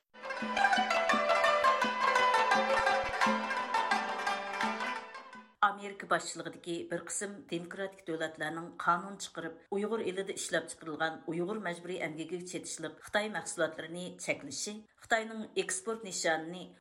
[5.94, 6.58] Америка başçılığındakı
[6.90, 13.30] bir qism demokratik dövlətlərinin qanun çıxırıb Uyğur elində işləb çıxırılğan Uyğur məcburi əmgəyə çetişilib Xitay
[13.36, 14.74] Қытай çəkilişi,
[15.04, 16.02] eksport экспорт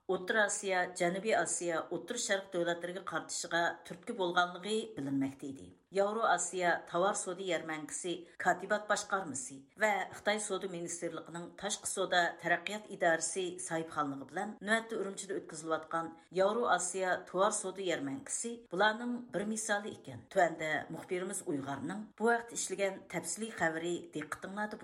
[0.08, 5.70] O'rta Asiya, Janubiy Asiya, O'rta Şərq dövlətlərinə qartışığa türtki bolğanlığı bilinməkdə.
[5.94, 14.26] Еуроасия товар Соди ярмәңкісі Катибат башқармысы вә Қытай Соди министрлігінің ташқы сода тәрәқият идарысы сайыпханлығы
[14.32, 20.26] білән нөәтті үрімчіде өткізіліватқан Еуроасия товар Соди ярмәңкісі бұланың бір мисалы екен.
[20.34, 24.82] Төәнді мұхбиріміз ұйғарының бұ вақыт тәпсілі қәвірі дектіңлады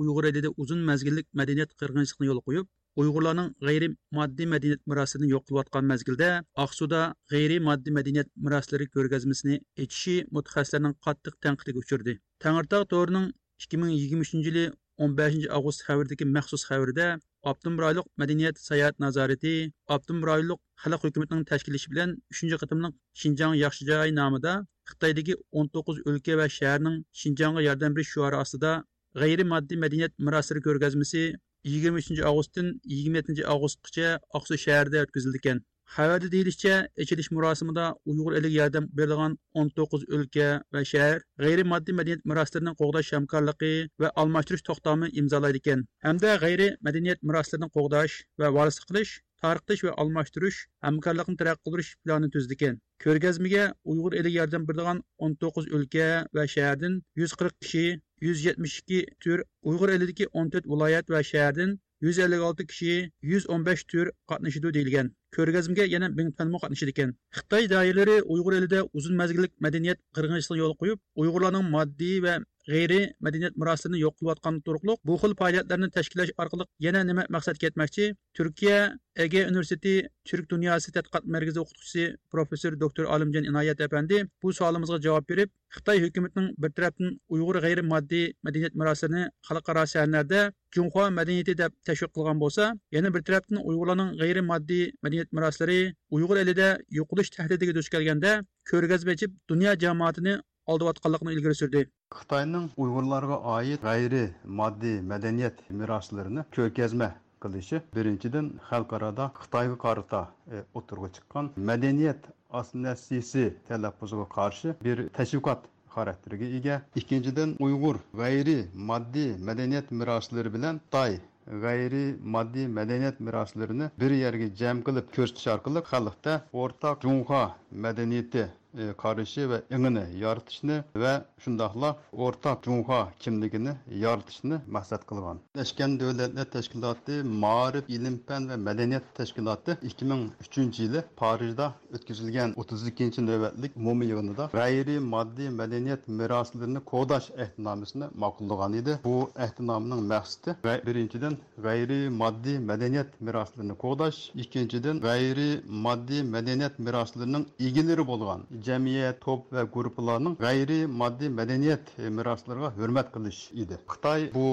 [0.00, 2.68] Uyg'ur elida uzun mazgillik madaniyat qirg'inchiliqni yo'l qo'yib,
[3.00, 3.88] uyg'urlarning g'ayri
[4.18, 6.28] moddiy madaniyat merosini yo'q qilayotgan mazgilda
[6.64, 7.00] oqsuda
[7.32, 12.12] g'ayri moddiy madaniyat meroslari ko'rgazmasini echishi mutaxassislarning qattiq tanqidiga uchirdi.
[12.44, 13.26] Tangirtog to'rining
[13.62, 14.64] ikki ming yigirma uchinchi yili
[15.02, 17.06] o'n beshinchi avgust xabaridagi maxsus xabarda
[17.50, 19.54] Abdum rayonluq madaniyat sayohat nazorati
[19.94, 24.52] Abdum rayonluq xalq hukumatining tashkillashi bilan 3 qatimliq Xinjiang yaxshi joy nomida
[24.90, 28.72] Xitoydagi 19 o'lka va shaharning Xinjiangga yordam berish shuari ostida
[29.20, 31.22] g'ayri moddiy madaniyat meroslari ko'rgazmasi
[31.70, 35.62] 23 avgustdan 27 avgustgacha Oqsu shahrida o'tkazildi ekan.
[35.94, 40.46] Xabarda deyilishicha, ochilish marosimida Uyg'ur eliga yordam berilgan 19 o'lka
[40.76, 43.72] va shahar g'ayri moddiy madaniyat meroslarini qo'g'dash hamkorligi
[44.04, 45.84] va almashtirish to'xtami imzolaydi ekan.
[46.06, 49.12] Hamda g'ayri madaniyat meroslarini qo'g'dash va varislik qilish
[49.44, 54.98] tarqitish va almashtirish hamkorlikni taraqqiy qildirish planini tuzdi ekan ko'rgazmaga uyg'ur eliga yordam beradigan
[55.28, 56.08] 19 o'lka
[56.38, 57.84] va shahardan 140 kishi
[58.22, 65.10] 172 tür uyg'ur elidagi 14 viloyat va shahardan 156 kishi 115 tür qatnashidi deyilgan.
[65.36, 67.14] Ko'rgazmaga yana Bing Tanmo qatnashidi ekan.
[67.36, 72.34] Xitoy doiralari uyg'ur elida uzun mazgillik madaniyat qirg'inchiligiga yo'l qo'yib uyg'urlarning moddiy va
[72.70, 78.04] g'ayriy madaniyat meroslarini yo'q qilayotgani turuqliq bu xil faoliyatlarni tashkillash orqali yana nima maqsadga yetmoqchi?
[78.36, 78.78] Turkiya
[79.24, 85.24] ege universiteti turk dunyosi tadqiqot markazi o'qituvchisi professor doktor olimjon inoyat apandi bu savolimizga javob
[85.30, 90.40] berib xitoy hukumatining bir tarafdan uyg'ur g'ayri moddiy madaniyat meroslarini xalqaro sahnada
[90.76, 92.64] junxo madaniyati deb tashviq qilgan bo'lsa
[92.96, 95.80] yana bir tarafdan uyg'urlarning g'ayri moddiy madaniyat meroslari
[96.16, 98.30] uyg'ur elida yo'qolish tahdidiga duch kelganda
[98.70, 100.34] ko'rgazma ichib dunyo jamoatini
[100.66, 101.82] oldiyotganligini ilgari surdi.
[102.18, 104.22] Xitoyning uyg'urlarga oid g'ayri
[104.60, 107.08] moddiy madaniyat meroslarini ko'rgazma
[107.44, 110.22] qilishi birinchidan xalqaroda xitoyga qarata
[110.54, 116.78] e, o'tirg'a chiqqan madaniyat osnasisi talaffuziga qarshi bir tashviqot xarakteriga ega.
[117.02, 118.58] Ikkinchidan uyg'ur g'ayri
[118.92, 121.20] moddiy madaniyat meroslari bilan xitoy
[121.66, 127.44] g'ayriy moddiy madaniyat meroslarini bir yerga jam qilib ko'rsatish orqali xalqda o'rtaq junxo
[127.86, 128.44] madaniyati
[128.78, 133.72] E, qarışı va ingini yaratışını va şundaqla o'rtaq junxo kimligini
[134.04, 140.82] yaratışını maqsad qilgan birlashgan davlatlar tashkiloti ma'rif İlim, Fən va madaniyat tashkiloti ikki ming uchinchi
[140.82, 148.72] yili parijda o'tkazilgan o'ttiz ikkinchi navbatlik umumiy yig'inida g'ayriy moddiy madaniyat meroslarini qo'dash ehtinomisini ma'qullagan
[148.80, 149.16] edi bu
[149.46, 150.56] ehtinomining maqsadi
[150.86, 151.34] birinchidan
[151.68, 155.50] gayri moddiy madaniyat meroslarini qodaş, ikkinchidan gayri
[155.86, 163.12] moddiy madaniyat meroslarining ilgiləri bo'lgan jamiyat to'p va guruhlarning g'ayriy moddiy madaniyat e, meroslariga hurmat
[163.14, 163.78] qilish edi.
[163.94, 164.46] Xitoy bu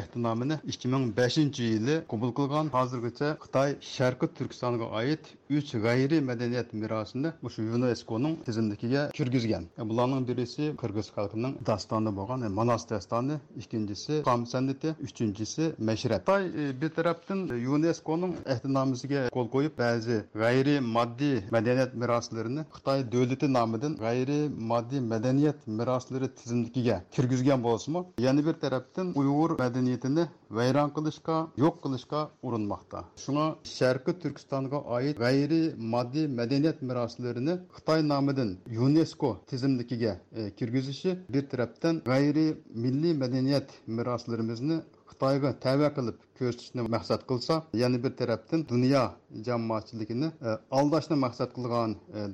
[0.00, 2.72] ehtinomini 2005 yili qabul qilgan.
[2.78, 9.64] Hozirgacha xitoy sharqi turkistonga oid üç gayri medeniyet mirasını bu şu UNESCO'nun tizimdikiye kürgüzgen.
[9.78, 16.26] E, bularning birisi Kırgız halkının dastanı bo'lgan, e, Manas dastanı, ikincisi Kam sanati, üçüncüsü Meşret.
[16.26, 23.12] Tay e, bir taraftan e, UNESCO'nun ehdinamizga qo'l qo'yib, ba'zi g'ayri moddiy madaniyat miroslarini Xitoy
[23.12, 30.90] devleti nomidan g'ayri moddiy madaniyat miroslari tizimligiga kirgizgan bo'lsinmi, yana bir tarafdan Uyg'ur madaniyatini vayron
[30.96, 33.04] qilishga, yo'q qilishga urinmoqda.
[33.24, 33.46] Shunga
[33.76, 41.48] Sharqiy Turkistonga oid g'ayri ayrı maddi medeniyet miraslarını Kıtay namıdan UNESCO tizimdikige e, kirgizişi bir
[41.48, 44.82] tarafından gayri milli medeniyet miraslarımızını
[45.18, 49.04] Xitayga təvə qılıb göstərishni məqsəd qılsa, yəni bir tərəfdən dünya
[49.46, 52.26] cəmiyyətçiliyini e, aldashni məqsəd qılğan e.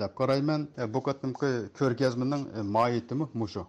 [0.76, 0.94] E,
[3.57, 3.66] bu.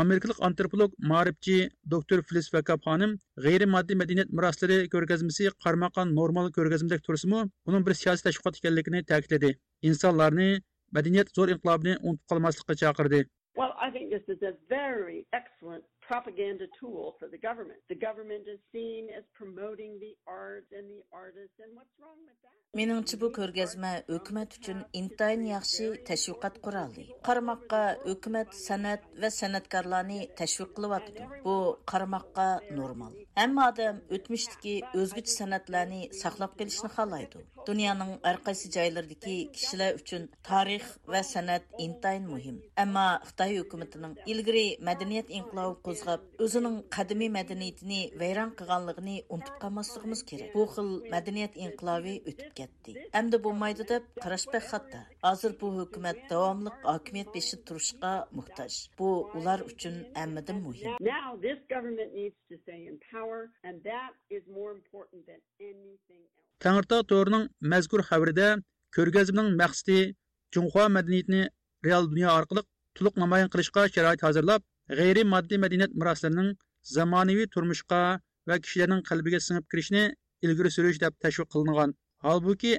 [0.00, 1.56] Amerikalik antropolog ma'rifchi
[1.94, 3.12] doktor filiz vakab xonim
[3.44, 7.42] g'ayri moddiy madaniyat meroslari ko'rgazmasi qarmaqan normal ko'rgazmadek tursimu
[7.72, 9.50] uning bir siyosiy tashviqot ekanligini ta'kidladi
[9.90, 10.48] insonlarni
[10.98, 13.24] madaniyat zo'r inqilobini unutib qolmaslikqa chaqirdi
[13.56, 17.80] Well, I think this is a very excellent propaganda tool for the government.
[17.88, 22.38] The government is seen as promoting the arts and the artists, and what's wrong with
[22.42, 22.52] that?
[22.78, 27.04] Меніңчі bu ko'rgazma hukumat uchun intayin yaxshi tashviqot quroli.
[27.28, 31.22] Qarmoqqa hukumat san'at va san'atkorlarni tashviq qilyapti.
[31.44, 31.54] Bu
[31.92, 32.48] qarmoqqa
[32.80, 33.12] normal.
[33.40, 37.38] Hamma odam o'tmishdagi o'zgacha san'atlarni saqlab qolishni xohlaydi.
[37.38, 42.58] Dunyoning Dünyanın әрқайсы жайлардагы кишилер үчүн тарих ва санат интайн мөһим.
[42.76, 50.52] Әмма Хытай үкіметінің илгири мәдениет инқилабы кузгап, өзінің кадими мәдәниятен вайран кылганлыгын унутып калмаслыгыбыз керек.
[50.52, 52.98] Бу хил мәдәният инқилабы үтүп кетти.
[53.16, 55.06] Әмдә булмайды дип карашбак хатта.
[55.24, 58.90] Хәзер бу хөкүмәт дәвамлык хакимият беши турышка мохтаж.
[58.98, 61.00] Бу улар үчүн әммәдән мөһим.
[61.00, 65.24] Now this government in power and that is more important.
[66.64, 67.42] Tangirtog to'rining
[67.72, 68.44] mazkur xabarida
[68.96, 69.96] ko'rgazmaning maqsadi
[70.56, 71.42] Junxo madaniyatini
[71.86, 72.62] real dunyo orqali
[72.96, 74.62] to'liq namoyon qilishga sharoit hozirlab,
[74.98, 76.48] g'ayriy moddiy madaniyat meroslarining
[76.94, 78.00] zamonaviy turmushga
[78.48, 80.04] va kishilarning qalbiga singib kirishni
[80.46, 81.92] ilgari surish deb tashviq qilingan.
[82.24, 82.72] Holbuki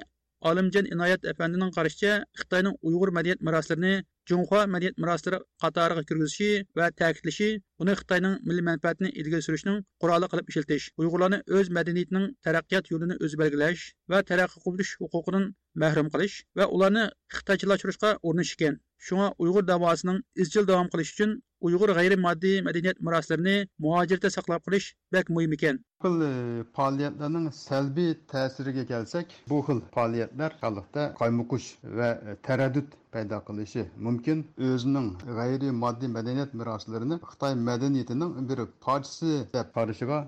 [0.50, 3.94] Olimjon Inoyat afandining qarashicha, Xitoyning Uyg'ur madaniyat meroslarini
[4.28, 6.48] Junxo madaniyat meroslari qatoriga kirgizishi
[6.78, 7.50] va ta'kidlashi
[7.84, 13.40] uni Xitoyning milliy manfaatini ilgari surishning quroli qilib ishlatish, Uyg'urlarni o'z madaniyatining taraqqiyot yo'lini o'zi
[13.42, 15.46] belgilash va taraqqiy qilish huquqidan
[15.82, 17.04] mahrum qilish va ularni
[17.36, 18.82] xitoychilashtirishga urinish ekan.
[19.06, 21.32] Shunga Uyg'ur davosining izchil davom qilishi uchun
[21.66, 25.78] Uyg'ur g'ayri moddiy madaniyat meroslarini muhojirda saqlab qolish bak muhim ekan.
[26.02, 26.30] Bu xil e,
[26.78, 31.68] faoliyatlarning salbiy ta'siriga kelsak, bu xil faoliyatlar xalqda qaymuqish
[31.98, 34.15] va e, taraddud paydo qilishi mumkin.
[34.16, 35.08] O'zining
[35.38, 40.18] g'ayri moddiy madaniyat meroslarini Xitoy madaniyatining bir parchasi deb qarashiga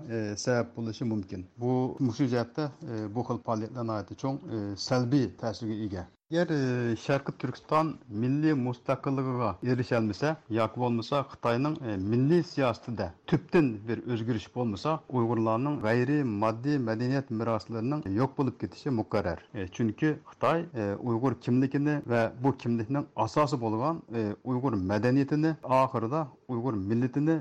[0.45, 1.45] sabab bo'lishi mumkin.
[1.63, 2.69] Bu mushu jihatda
[3.15, 4.39] bu xil faoliyatlar cho'ng
[4.87, 6.07] salbiy ta'sirga ega.
[6.29, 13.71] Егер э, Шарқы Түркістан милли мұстақылығыға еріше алмаса, яқы болмаса, қытайдың э, милли сиясты түптен
[13.87, 19.41] бір өзгеріс болмаса, ұйғырлардың ғайри мадди мәдениет мұрасыларының жоқ болып кетуі мұқарар.
[19.55, 20.67] Е, э, чүнкі Қытай
[21.01, 24.03] ұйғыр кімлікіні вә бұл кімлікінің асасы болған
[24.45, 27.39] ұйғыр мәдениетіні ақырда ұйғыр милетіні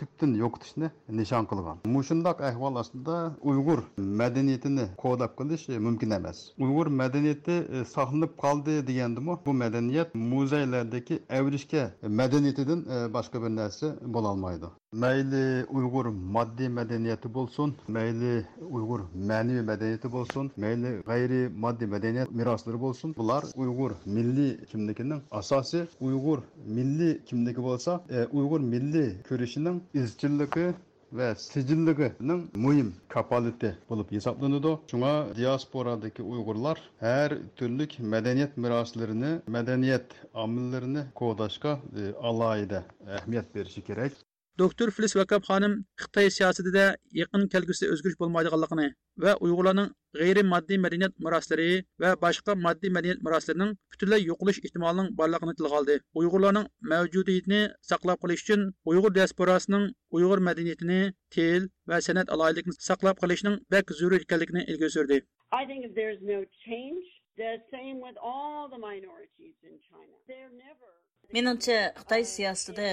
[0.00, 1.84] түптен түптін йоқтышыны нишан қылған.
[1.88, 6.40] Мұшындақ әхвал астында ұйғыр мәдениетіні қолап қылыш мүмкін емес.
[6.58, 9.40] Ұйғыр мәдениеті saklanıp kaldı diyendim o.
[9.46, 14.70] Bu medeniyet muzeylerdeki evrişke medeniyetinden ee, başka bir nersi bulalmaydı.
[14.92, 22.80] Meyli Uygur maddi medeniyeti bulsun, meyli Uygur manevi medeniyeti bulsun, meyli gayri maddi medeniyet mirasları
[22.80, 23.14] bulsun.
[23.18, 30.74] Bunlar Uygur milli kimlikinin asası Uygur milli kimliki bolsa, e, Uygur milli körüşünün izçilliki
[31.12, 34.78] ve sicilliğinin mühim kapaliti bulup hesaplanıdı.
[34.90, 44.12] Şuna diasporadaki Uygurlar her türlü medeniyet miraslarını, medeniyet amillerini kodaşka e, alayda ehmiyet verişi gerek.
[44.58, 46.84] Doktor Filiz Vakab xonim Xitoy siyosatida
[47.20, 48.86] yaqin kelgusida o'zgarish bo'lmaydiganligini
[49.24, 49.88] va Uyg'urlarning
[50.18, 51.68] g'ayri moddiy madaniyat meroslari
[52.02, 55.96] va boshqa moddiy madaniyat meroslarining butunlay yo'qolish ehtimolining borligini tilga oldi.
[56.20, 59.84] Uyg'urlarning mavjudiyatini saqlab qolish uchun Uyg'ur diasporasining
[60.16, 61.00] Uyg'ur madaniyatini,
[61.34, 65.18] til va san'at aloyidligini saqlab qolishning bak zarur ekanligini ilgari surdi.
[65.60, 67.04] I think if there's no change,
[67.42, 70.14] the same with all the minorities in China.
[70.28, 70.90] They're never
[71.36, 72.86] Меніңше, Қытай сиясатыда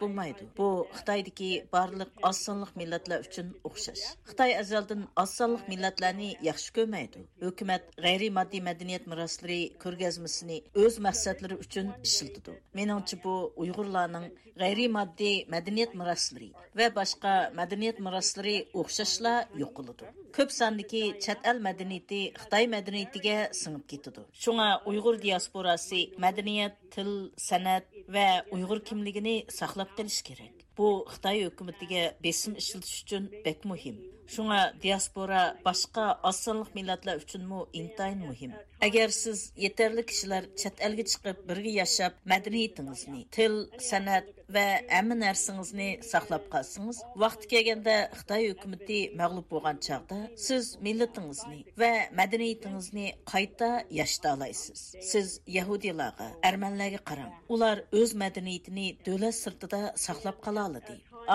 [0.00, 0.44] болмайды.
[0.52, 4.03] Бұл Қытайдегі барлық аз санлық милләтләр үшін ұқсас.
[4.29, 7.25] Қытай әзәлден аз санлық милләтләрне яхшы көрмәйді.
[7.43, 10.55] Хөкүмәт гайри матди мәдәният мираслары күргәзмәсен
[10.85, 12.57] өз максатлары үшін işiltidi.
[12.77, 20.11] Меніңше, бұл уйгырларның гайри матди мәдәният мираслары ва башка мәдәният мираслары ұқсашла yo'qoladi.
[20.35, 24.25] Көп сандагы чат эл мәдәнияте Қытай мәдәниятигә сыңып кетиди.
[24.35, 32.02] Шуңа уйгыр диаспорасы мәдәният, тил, сәнәт va uyg'ur kimligini saqlab qolish kerak Bu Xitoy hökumətiga
[32.24, 33.98] besim işletiş үшін бәк mühim.
[34.30, 38.52] Шуңа диаспора башка асыллык милләтләр өчен мо интайн мөһим.
[38.80, 44.62] Әгәр сез етерле кешеләр чат әлге чыгып бергә яшап, мәдәниятегезне, тел, сәнәт ва
[45.00, 53.16] әмін нәрсәгезне саклап калсагыз, вакыт кергәндә Хытай хөкүмәте мәгълүб булган чакта сез милләтегезне ва мәдәниятегезне
[53.26, 54.96] кайта яшта аласыз.
[55.10, 57.34] Сез яһудиларга, әрмәнләргә караң.
[57.52, 60.70] Улар үз мәдәниятен дәүләт сыртында саклап кала.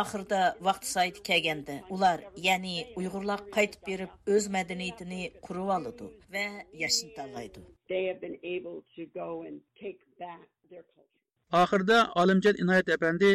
[0.01, 2.17] Oxirida vaqti sayti kelganda ular
[2.47, 6.45] ya'ni uyg'urlar qaytib berib o'z madaniyatini qurib oladi va
[6.83, 7.59] yashnita oladi
[7.93, 11.11] they have been able to go and take back their culture.
[11.61, 13.31] Ахырда Алимҗан Инаят әпәнди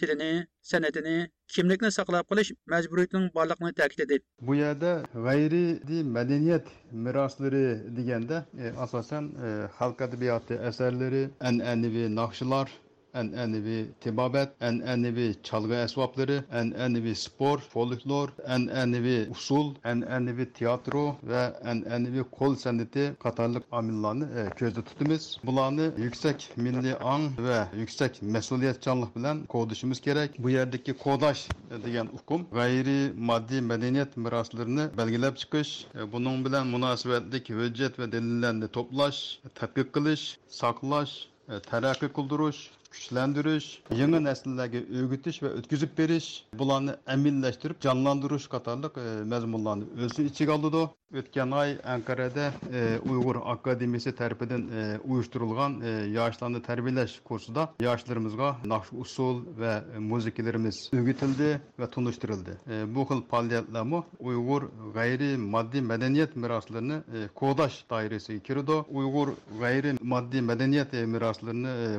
[0.00, 0.32] tilini,
[0.70, 1.16] sənətini,
[1.54, 4.18] kimlikni saqlab qilish məcburiyyətinin borliqini ta'kidladi
[4.48, 4.92] bu yerda
[5.26, 6.72] g'ayriy madaniyat
[7.06, 7.64] meroslari
[7.98, 12.74] deganda e, asosan e, xalq adabiyoti asarlari an'anaviy naqshilar
[13.20, 22.54] ennevi tibabet, ennevi çalgı esvapları, ennevi spor, folklor, ennevi usul, ennevi tiyatro ve ennevi kol
[22.54, 25.40] seneti katarlık amillarını e, közde tutumuz.
[25.44, 30.30] Bularını yüksek milli an ve yüksek mesuliyetçanlık bilen koduşumuz gerek.
[30.38, 31.48] Bu yerdeki kodaş
[31.84, 38.68] degan hukm gayri maddi medeniyet miraslarını belgilep çıkış, e, bunun bilen münasebetlik hüccet ve delillerini
[38.68, 41.28] toplaş, e, tatbik kılış, saklaş,
[41.70, 49.84] terakki kıldırış, güçlendiriş, yeni nesillere öğütüş ve ötküzüp beriş, bularını eminleştirip canlandırış katarlık e, mezmunlarını
[49.96, 50.90] özü içi kaldı.
[51.12, 58.88] Ötken ay Ankara'da e, Uygur Akademisi tərəfindən e, uyuşturulğan e, yaşlarını tərbiyələş kursunda yaşlarımızga naxş
[58.92, 62.58] usul ve e, müziklerimiz öğütildi ve tanıştırıldı.
[62.70, 68.72] E, bu xil fəaliyyətlərmə Uygur gayri maddi medeniyet miraslarını e, kodaş dairesi kirdi.
[68.72, 69.28] Uygur
[69.60, 71.98] gayri maddi medeniyet miraslarını e,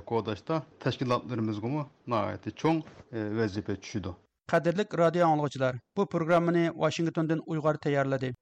[0.83, 1.67] tashkilotlarimizga
[2.13, 4.11] nihoyatda cho'ng e, vazifa tushidi
[4.51, 8.33] qadrli radio anglovchilar bu programmani washingtondan uyg'ur tayyorladi.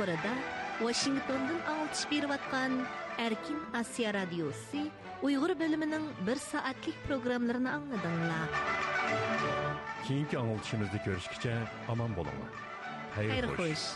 [0.00, 0.34] Yuqorida
[0.80, 2.72] Washingtondan беріп beriyotgan
[3.18, 4.88] Erkin Asiya Радиосы
[5.22, 8.48] Uyg'ur bo'limining 1 soatlik programmalarini angladinglar.
[10.06, 11.54] Keyingi anglitishimizni ko'rishgacha
[11.92, 12.52] omon bo'linglar.
[13.16, 13.86] Xayr xo'sh.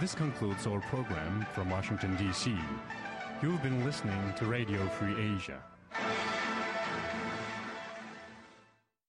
[0.00, 2.58] This concludes our program from Washington DC.
[3.42, 5.77] You've been listening to Radio Free Asia.